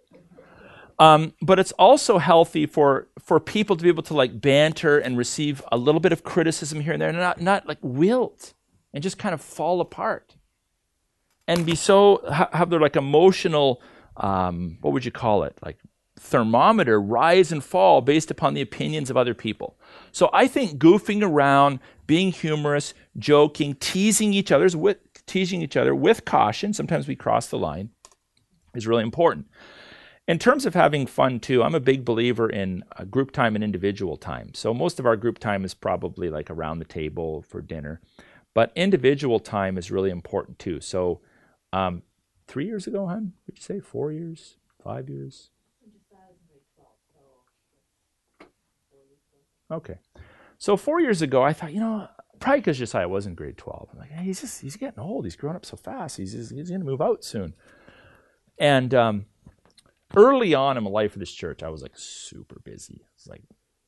[1.00, 5.18] Um, but it's also healthy for for people to be able to like banter and
[5.18, 8.54] receive a little bit of criticism here and there, and not not like wilt
[8.94, 10.36] and just kind of fall apart,
[11.48, 13.82] and be so ha- have their like emotional
[14.18, 15.78] um, what would you call it like
[16.22, 19.76] thermometer rise and fall based upon the opinions of other people.
[20.12, 25.96] So I think goofing around, being humorous, joking, teasing each other's with teasing each other
[25.96, 26.74] with caution.
[26.74, 27.90] Sometimes we cross the line
[28.76, 29.48] is really important.
[30.28, 33.64] In terms of having fun too, I'm a big believer in uh, group time and
[33.64, 34.54] individual time.
[34.54, 38.00] So most of our group time is probably like around the table for dinner,
[38.54, 40.80] but individual time is really important too.
[40.80, 41.22] So
[41.74, 42.04] um,
[42.48, 45.50] three years ago, hon, would you say four years, five years?
[49.72, 49.98] Okay,
[50.58, 52.08] so four years ago, I thought, you know,
[52.40, 53.90] probably because Josiah was in grade 12.
[53.94, 55.26] I'm like, hey, he's just he's getting old.
[55.26, 56.18] He's growing up so fast.
[56.18, 57.54] He's he's, he's going to move out soon.
[58.60, 59.26] And um,
[60.16, 63.06] early on in the life of this church, I was like super busy.
[63.16, 63.44] It's like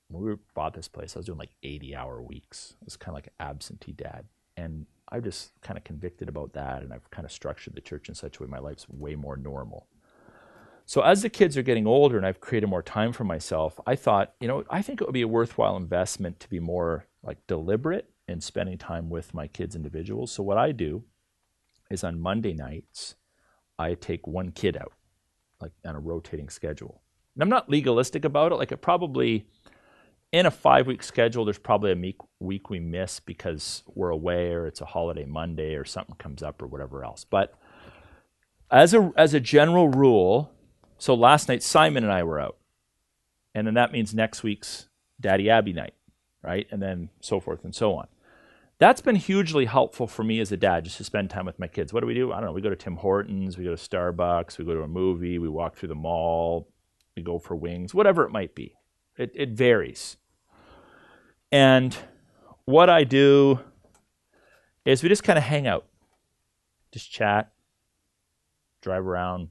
[0.07, 2.75] when we bought this place, I was doing like 80 hour weeks.
[2.81, 4.25] I was kind of like an absentee dad.
[4.55, 6.83] And I'm just kind of convicted about that.
[6.83, 9.35] And I've kind of structured the church in such a way my life's way more
[9.37, 9.87] normal.
[10.85, 13.95] So as the kids are getting older and I've created more time for myself, I
[13.95, 17.37] thought, you know, I think it would be a worthwhile investment to be more like
[17.47, 20.31] deliberate in spending time with my kids individuals.
[20.31, 21.03] So what I do
[21.89, 23.15] is on Monday nights,
[23.79, 24.93] I take one kid out,
[25.61, 27.01] like on a rotating schedule.
[27.35, 28.55] And I'm not legalistic about it.
[28.55, 29.47] Like it probably
[30.31, 34.51] in a five week schedule, there's probably a week, week we miss because we're away
[34.51, 37.23] or it's a holiday Monday or something comes up or whatever else.
[37.23, 37.53] But
[38.71, 40.51] as a as a general rule,
[41.03, 42.57] so last night Simon and I were out,
[43.53, 44.89] and then that means next week's
[45.19, 45.93] Daddy Abby night,
[46.41, 46.67] right?
[46.71, 48.07] And then so forth and so on
[48.83, 51.67] that's been hugely helpful for me as a dad just to spend time with my
[51.67, 51.93] kids.
[51.93, 52.33] What do we do?
[52.33, 52.51] I don't know.
[52.51, 55.47] We go to Tim Hortons, we go to Starbucks, we go to a movie, we
[55.47, 56.67] walk through the mall,
[57.15, 58.75] we go for wings, whatever it might be.
[59.17, 60.17] It, it varies.
[61.49, 61.95] And
[62.65, 63.59] what I do
[64.85, 65.85] is we just kind of hang out,
[66.91, 67.53] just chat,
[68.81, 69.49] drive around,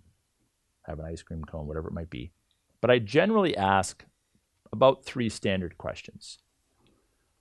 [0.83, 2.33] have an ice cream cone, whatever it might be.
[2.80, 4.05] But I generally ask
[4.72, 6.39] about three standard questions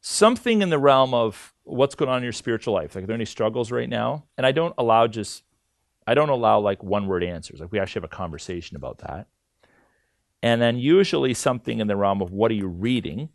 [0.02, 2.96] something in the realm of what's going on in your spiritual life.
[2.96, 4.26] Like, are there any struggles right now?
[4.38, 5.44] And I don't allow just,
[6.08, 7.60] I don't allow like one word answers.
[7.60, 9.28] Like, we actually have a conversation about that.
[10.44, 13.30] And then usually something in the realm of what are you reading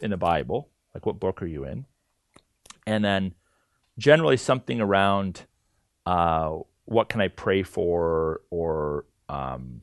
[0.00, 0.70] in the Bible?
[0.94, 1.84] Like, what book are you in?
[2.86, 3.34] And then
[3.98, 5.44] generally something around
[6.06, 9.82] uh, what can I pray for or, um,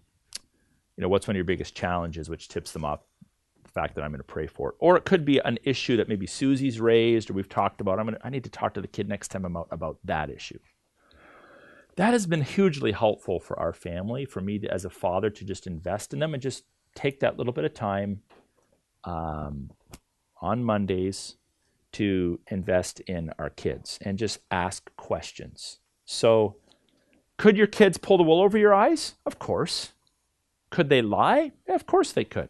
[0.95, 3.01] you know, what's one of your biggest challenges, which tips them off
[3.63, 4.75] the fact that I'm going to pray for it.
[4.79, 7.99] Or it could be an issue that maybe Susie's raised or we've talked about.
[7.99, 10.29] I'm going to, I need to talk to the kid next time about, about that
[10.29, 10.59] issue.
[11.95, 15.45] That has been hugely helpful for our family, for me to, as a father to
[15.45, 16.63] just invest in them and just
[16.95, 18.21] take that little bit of time
[19.03, 19.71] um,
[20.41, 21.37] on Mondays
[21.93, 25.79] to invest in our kids and just ask questions.
[26.05, 26.57] So,
[27.37, 29.15] could your kids pull the wool over your eyes?
[29.25, 29.93] Of course.
[30.69, 31.51] Could they lie?
[31.67, 32.49] Yeah, of course they could.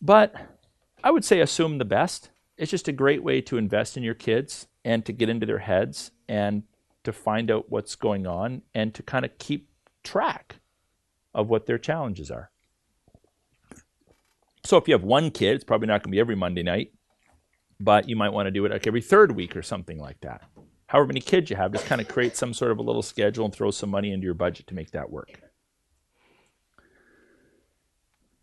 [0.00, 0.34] But
[1.02, 2.30] I would say assume the best.
[2.56, 5.58] It's just a great way to invest in your kids and to get into their
[5.58, 6.62] heads and
[7.04, 9.68] to find out what's going on and to kind of keep
[10.02, 10.56] track
[11.34, 12.50] of what their challenges are.
[14.64, 16.92] So if you have one kid, it's probably not going to be every Monday night,
[17.78, 20.42] but you might want to do it like every third week or something like that.
[20.86, 23.44] However many kids you have, just kind of create some sort of a little schedule
[23.44, 25.40] and throw some money into your budget to make that work.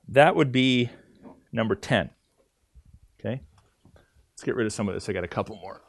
[0.10, 0.90] That would be
[1.52, 2.10] number 10.
[3.20, 3.42] Okay?
[4.34, 5.08] Let's get rid of some of this.
[5.08, 5.82] I got a couple more.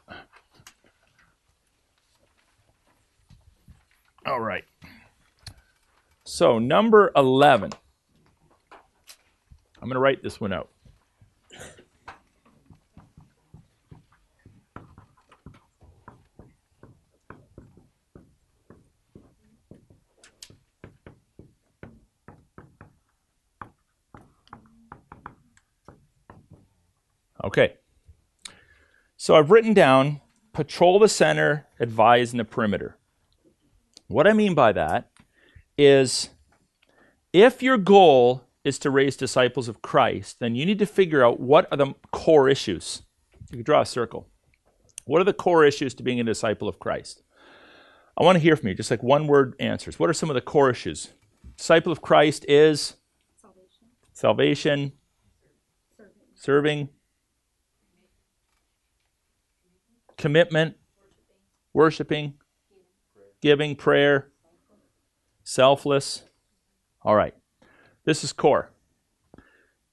[4.25, 4.63] All right.
[6.23, 7.73] So, number 11.
[8.71, 10.69] I'm going to write this one out.
[27.45, 27.75] Okay.
[29.17, 30.21] So I've written down
[30.51, 32.97] patrol the center, advise in the perimeter.
[34.07, 35.11] What I mean by that
[35.77, 36.29] is
[37.33, 41.39] if your goal is to raise disciples of Christ, then you need to figure out
[41.39, 43.03] what are the core issues.
[43.51, 44.29] You can draw a circle.
[45.03, 47.21] What are the core issues to being a disciple of Christ?
[48.17, 49.99] I want to hear from you, just like one word answers.
[49.99, 51.09] What are some of the core issues?
[51.57, 52.95] Disciple of Christ is
[53.39, 54.91] salvation, salvation
[55.97, 56.89] serving, serving
[60.25, 60.75] commitment,
[61.71, 62.33] Worshiping,
[63.43, 64.31] giving, prayer,
[65.43, 66.23] selfless.
[67.03, 67.35] All right.
[68.05, 68.71] This is core.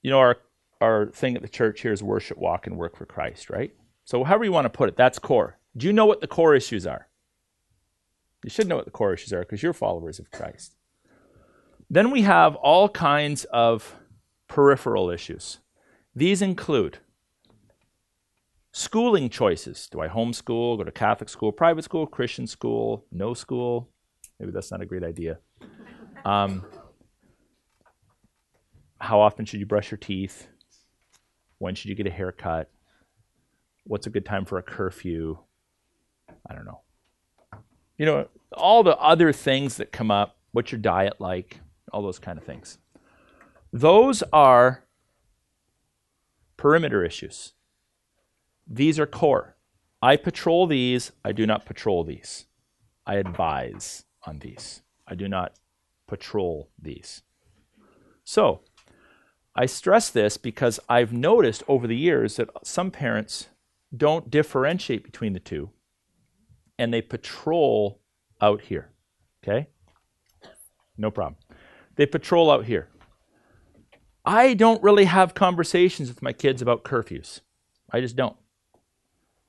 [0.00, 0.38] You know, our,
[0.80, 3.74] our thing at the church here is worship, walk, and work for Christ, right?
[4.04, 5.58] So, however you want to put it, that's core.
[5.76, 7.08] Do you know what the core issues are?
[8.42, 10.76] You should know what the core issues are because you're followers of Christ.
[11.90, 13.96] Then we have all kinds of
[14.48, 15.58] peripheral issues.
[16.14, 17.00] These include
[18.72, 19.88] schooling choices.
[19.90, 23.90] Do I homeschool, go to Catholic school, private school, Christian school, no school?
[24.40, 25.38] Maybe that's not a great idea.
[26.24, 26.64] Um,
[28.98, 30.48] how often should you brush your teeth?
[31.58, 32.70] When should you get a haircut?
[33.84, 35.38] What's a good time for a curfew?
[36.48, 36.80] I don't know.
[37.98, 40.36] You know, all the other things that come up.
[40.52, 41.60] What's your diet like?
[41.92, 42.78] All those kind of things.
[43.72, 44.84] Those are
[46.56, 47.54] perimeter issues.
[48.72, 49.54] These are core.
[50.00, 52.46] I patrol these, I do not patrol these.
[53.06, 54.80] I advise on these.
[55.06, 55.58] I do not
[56.08, 57.20] patrol these.
[58.24, 58.62] So,
[59.54, 63.48] I stress this because I've noticed over the years that some parents
[63.94, 65.68] don't differentiate between the two
[66.78, 68.00] and they patrol
[68.40, 68.90] out here.
[69.44, 69.68] Okay?
[70.96, 71.36] No problem.
[71.96, 72.88] They patrol out here.
[74.24, 77.40] I don't really have conversations with my kids about curfews.
[77.90, 78.36] I just don't.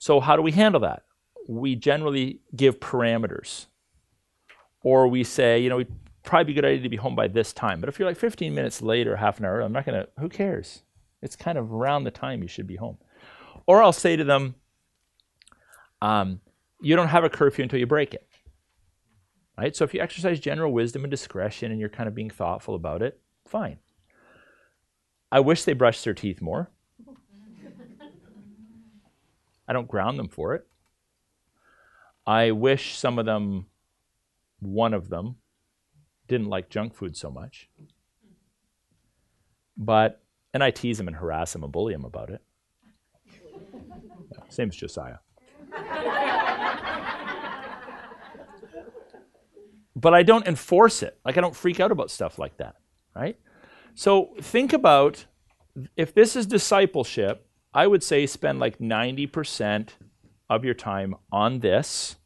[0.03, 1.03] So, how do we handle that?
[1.47, 3.67] We generally give parameters.
[4.81, 7.29] Or we say, you know, it'd probably be a good idea to be home by
[7.29, 7.79] this time.
[7.79, 10.27] But if you're like 15 minutes late or half an hour, I'm not to, who
[10.27, 10.83] cares?
[11.21, 12.97] It's kind of around the time you should be home.
[13.65, 14.55] Or I'll say to them,
[16.01, 16.41] um,
[16.81, 18.27] you don't have a curfew until you break it.
[19.57, 19.73] Right?
[19.73, 23.01] So if you exercise general wisdom and discretion and you're kind of being thoughtful about
[23.03, 23.77] it, fine.
[25.31, 26.71] I wish they brushed their teeth more.
[29.67, 30.67] I don't ground them for it.
[32.25, 33.67] I wish some of them,
[34.59, 35.35] one of them,
[36.27, 37.69] didn't like junk food so much.
[39.75, 40.21] But,
[40.53, 42.41] and I tease him and harass him and bully him about it.
[43.25, 45.17] Yeah, same as Josiah.
[49.95, 51.17] but I don't enforce it.
[51.25, 52.75] Like I don't freak out about stuff like that,
[53.15, 53.37] right?
[53.95, 55.25] So think about
[55.95, 59.89] if this is discipleship, I would say spend like 90%
[60.49, 62.17] of your time on this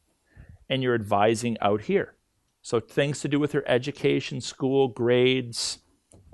[0.68, 2.14] and you're advising out here.
[2.60, 5.78] So things to do with your education, school, grades,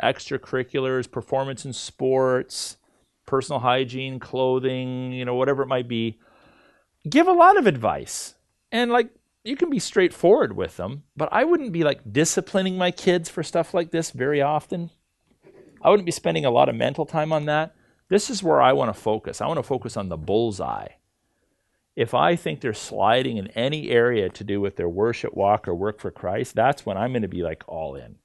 [0.02, 2.78] extracurriculars, performance in sports,
[3.26, 6.18] personal hygiene, clothing, you know, whatever it might be.
[7.08, 8.34] Give a lot of advice.
[8.72, 9.10] And like
[9.44, 13.42] you can be straightforward with them, but I wouldn't be like disciplining my kids for
[13.42, 14.90] stuff like this very often.
[15.82, 17.76] I wouldn't be spending a lot of mental time on that.
[18.08, 19.40] This is where I want to focus.
[19.40, 20.88] I want to focus on the bullseye.
[21.96, 25.74] If I think they're sliding in any area to do with their worship walk or
[25.74, 28.16] work for Christ, that's when I'm going to be like all in.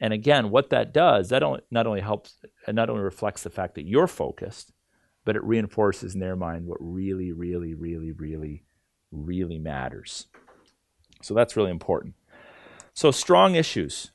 [0.00, 3.74] And again, what that does, that not only helps, it not only reflects the fact
[3.74, 4.72] that you're focused,
[5.24, 8.64] but it reinforces in their mind what really, really, really, really,
[9.10, 10.26] really matters.
[11.20, 12.14] So that's really important.
[12.94, 14.12] So, strong issues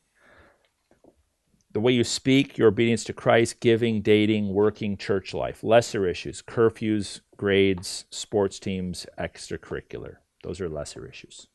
[1.73, 5.63] the way you speak, your obedience to Christ, giving, dating, working, church life.
[5.63, 10.17] Lesser issues, curfews, grades, sports teams, extracurricular.
[10.43, 11.47] Those are lesser issues.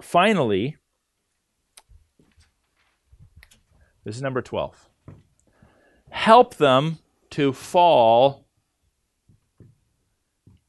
[0.00, 0.76] Finally,
[4.04, 4.88] this is number 12.
[6.10, 6.98] Help them
[7.30, 8.46] to fall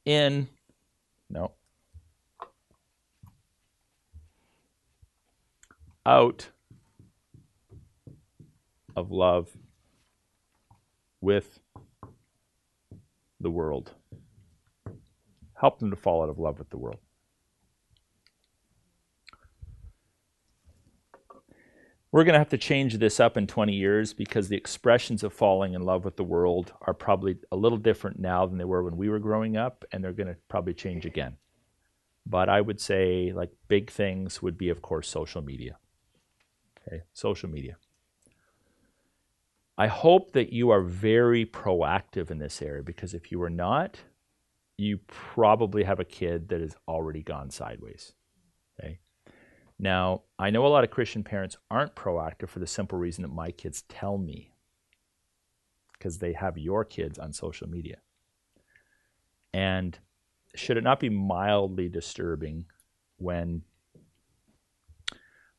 [0.05, 0.47] in,
[1.29, 1.51] no,
[6.05, 6.49] out
[8.97, 9.55] of love
[11.21, 11.59] with
[13.39, 13.91] the world.
[15.53, 16.97] Help them to fall out of love with the world.
[22.11, 25.31] We're going to have to change this up in 20 years because the expressions of
[25.31, 28.81] falling in love with the world are probably a little different now than they were
[28.81, 31.37] when we were growing up, and they're going to probably change again.
[32.25, 35.77] But I would say, like, big things would be, of course, social media.
[36.87, 37.77] Okay, social media.
[39.77, 43.99] I hope that you are very proactive in this area because if you are not,
[44.77, 48.13] you probably have a kid that has already gone sideways.
[48.79, 48.99] Okay.
[49.77, 53.27] Now, I know a lot of Christian parents aren't proactive for the simple reason that
[53.27, 54.53] my kids tell me
[55.93, 57.97] because they have your kids on social media.
[59.53, 59.97] And
[60.55, 62.65] should it not be mildly disturbing
[63.17, 63.61] when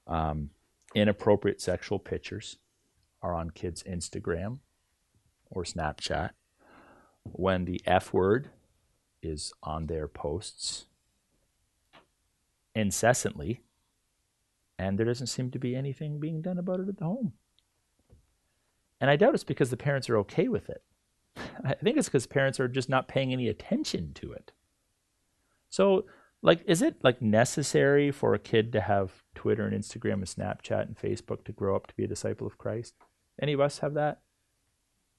[0.08, 0.50] um,
[0.94, 2.56] inappropriate sexual pictures
[3.22, 4.58] are on kids' Instagram
[5.50, 6.30] or Snapchat,
[7.24, 8.50] when the F word
[9.22, 10.86] is on their posts,
[12.74, 13.62] incessantly,
[14.78, 17.32] and there doesn't seem to be anything being done about it at the home.
[19.00, 20.82] And I doubt it's because the parents are okay with it.
[21.64, 24.52] I think it's because parents are just not paying any attention to it.
[25.68, 26.06] So,
[26.42, 30.82] like, is it like necessary for a kid to have Twitter and Instagram and Snapchat
[30.82, 32.94] and Facebook to grow up to be a disciple of Christ?
[33.40, 34.20] Any of us have that?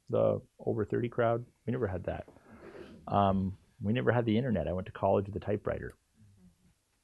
[0.09, 1.45] The over 30 crowd?
[1.65, 2.27] We never had that.
[3.07, 4.67] Um, we never had the internet.
[4.67, 5.93] I went to college with a typewriter.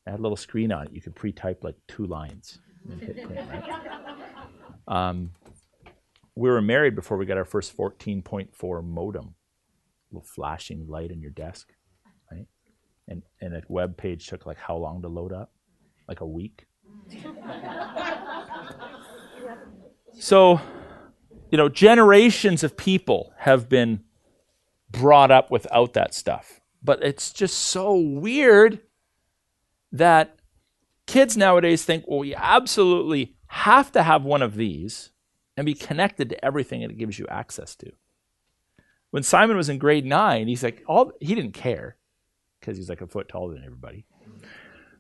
[0.08, 0.94] I had a little screen on it.
[0.94, 3.64] You could pre-type like two lines print, right?
[4.88, 5.32] Um,
[6.36, 9.36] we were married before we got our first 14.4 modem,
[10.12, 11.74] A little flashing light in your desk,
[12.32, 12.46] right?
[13.08, 15.52] And and a web page took like how long to load up?
[16.08, 16.66] Like a week.
[20.20, 20.62] so,
[21.56, 24.04] you know, generations of people have been
[24.92, 26.60] brought up without that stuff.
[26.84, 28.82] But it's just so weird
[29.94, 30.36] that
[31.08, 35.12] kids nowadays think, well, we absolutely have to have one of these
[35.56, 37.94] and be connected to everything that it gives you access to.
[39.12, 41.96] When Simon was in grade nine, he's like, all he didn't care
[42.60, 44.04] because he's like a foot taller than everybody.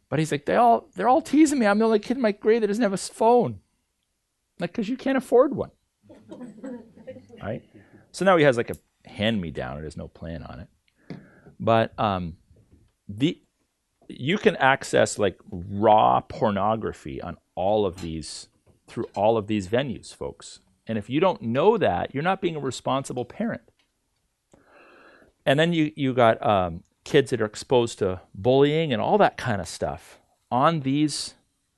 [0.07, 1.65] But he's like, they all they're all teasing me.
[1.65, 3.59] I'm the only kid in my grade that doesn't have a phone.
[4.57, 5.71] Like, because you can't afford one.
[7.43, 7.63] right?
[8.11, 8.77] So now he has like a
[9.09, 9.77] hand me down.
[9.77, 11.17] It has no plan on it.
[11.59, 12.37] But um,
[13.07, 13.41] the
[14.07, 18.47] you can access like raw pornography on all of these
[18.87, 20.59] through all of these venues, folks.
[20.87, 23.61] And if you don't know that, you're not being a responsible parent.
[25.45, 29.37] And then you you got um, kids that are exposed to bullying and all that
[29.37, 30.19] kind of stuff
[30.51, 31.35] on these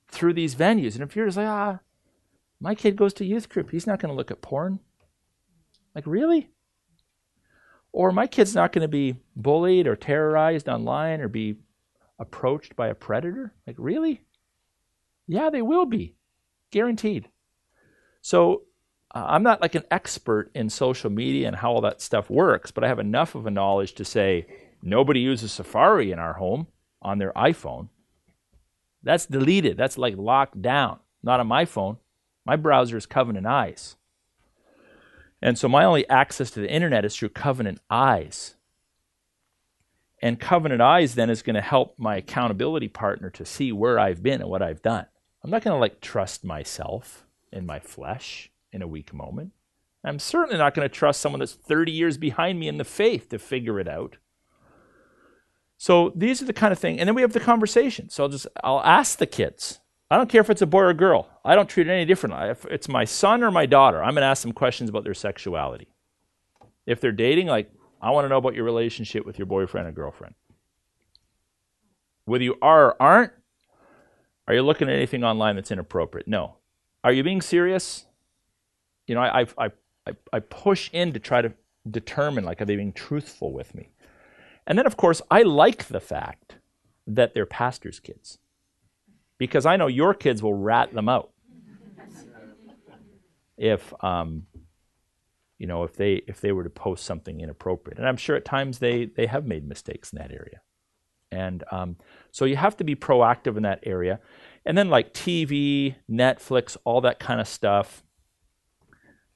[0.08, 0.94] through these venues.
[0.94, 1.80] And if you're just like, ah,
[2.60, 4.80] my kid goes to youth group, he's not going to look at porn.
[5.94, 6.50] Like, really?
[7.92, 11.56] Or my kid's not going to be bullied or terrorized online or be
[12.18, 13.54] approached by a predator?
[13.66, 14.22] Like, really?
[15.26, 16.14] Yeah, they will be.
[16.70, 17.28] Guaranteed.
[18.20, 18.62] So,
[19.14, 22.70] uh, I'm not like an expert in social media and how all that stuff works,
[22.70, 24.46] but I have enough of a knowledge to say
[24.82, 26.66] nobody uses Safari in our home
[27.00, 27.88] on their iPhone.
[29.02, 29.76] That's deleted.
[29.76, 30.98] That's like locked down.
[31.22, 31.98] Not on my phone.
[32.48, 33.96] My browser is Covenant Eyes.
[35.42, 38.54] And so my only access to the internet is through Covenant Eyes.
[40.22, 44.22] And Covenant Eyes then is going to help my accountability partner to see where I've
[44.22, 45.04] been and what I've done.
[45.44, 49.52] I'm not going to like trust myself in my flesh in a weak moment.
[50.02, 53.28] I'm certainly not going to trust someone that's 30 years behind me in the faith
[53.28, 54.16] to figure it out.
[55.76, 58.08] So these are the kind of thing, and then we have the conversation.
[58.08, 59.80] So I'll just I'll ask the kids.
[60.10, 61.28] I don't care if it's a boy or a girl.
[61.44, 62.48] I don't treat it any differently.
[62.48, 65.14] If it's my son or my daughter, I'm going to ask them questions about their
[65.14, 65.88] sexuality.
[66.86, 69.92] If they're dating, like I want to know about your relationship with your boyfriend or
[69.92, 70.34] girlfriend.
[72.24, 73.32] Whether you are or aren't,
[74.46, 76.26] are you looking at anything online that's inappropriate?
[76.26, 76.56] No.
[77.04, 78.06] Are you being serious?
[79.06, 79.70] You know, I, I,
[80.06, 81.52] I, I push in to try to
[81.90, 83.90] determine, like, are they being truthful with me?
[84.66, 86.56] And then, of course, I like the fact
[87.06, 88.38] that they're pastors' kids
[89.38, 91.30] because I know your kids will rat them out
[93.58, 94.46] if um,
[95.58, 97.98] you know if they if they were to post something inappropriate.
[97.98, 100.60] And I'm sure at times they they have made mistakes in that area.
[101.30, 101.96] And um,
[102.30, 104.20] so you have to be proactive in that area.
[104.64, 108.02] And then like TV, Netflix, all that kind of stuff,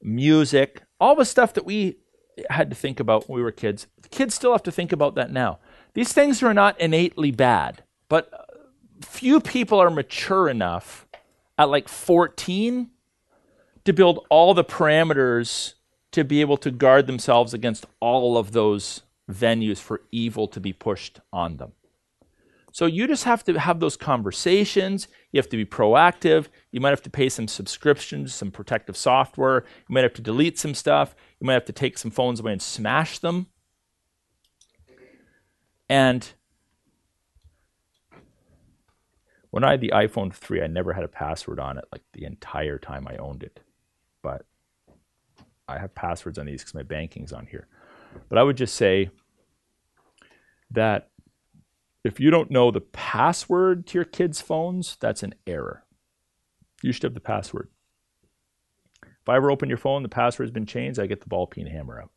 [0.01, 1.97] music, all the stuff that we
[2.49, 3.85] had to think about when we were kids.
[4.09, 5.59] Kids still have to think about that now.
[5.93, 8.42] These things are not innately bad, but
[9.03, 11.07] few people are mature enough
[11.57, 12.89] at like 14
[13.85, 15.73] to build all the parameters
[16.11, 19.01] to be able to guard themselves against all of those
[19.31, 21.73] venues for evil to be pushed on them.
[22.71, 25.07] So you just have to have those conversations.
[25.31, 26.47] You have to be proactive.
[26.71, 29.63] You might have to pay some subscriptions, some protective software.
[29.87, 31.15] You might have to delete some stuff.
[31.39, 33.47] You might have to take some phones away and smash them.
[35.87, 36.27] And
[39.53, 42.25] when I had the iPhone 3, I never had a password on it like the
[42.25, 43.59] entire time I owned it.
[44.23, 44.47] But
[45.67, 47.67] I have passwords on these because my banking's on here.
[48.29, 49.11] But I would just say
[50.71, 51.11] that
[52.03, 55.83] if you don't know the password to your kids' phones, that's an error.
[56.81, 57.69] You should have the password.
[59.03, 61.67] If I ever open your phone, the password's been changed, I get the ball peen
[61.67, 62.09] hammer out.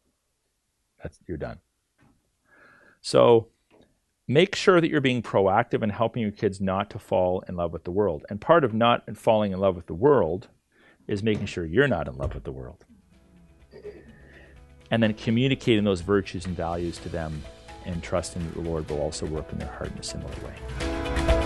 [1.02, 1.58] That's you're done.
[3.02, 3.48] So
[4.28, 7.73] make sure that you're being proactive and helping your kids not to fall in love
[7.73, 8.24] with the world.
[8.28, 10.48] And part of not falling in love with the world
[11.07, 12.85] is making sure you're not in love with the world.
[14.90, 17.43] And then communicating those virtues and values to them
[17.85, 21.45] and trusting that the Lord will also work in their heart in a similar way.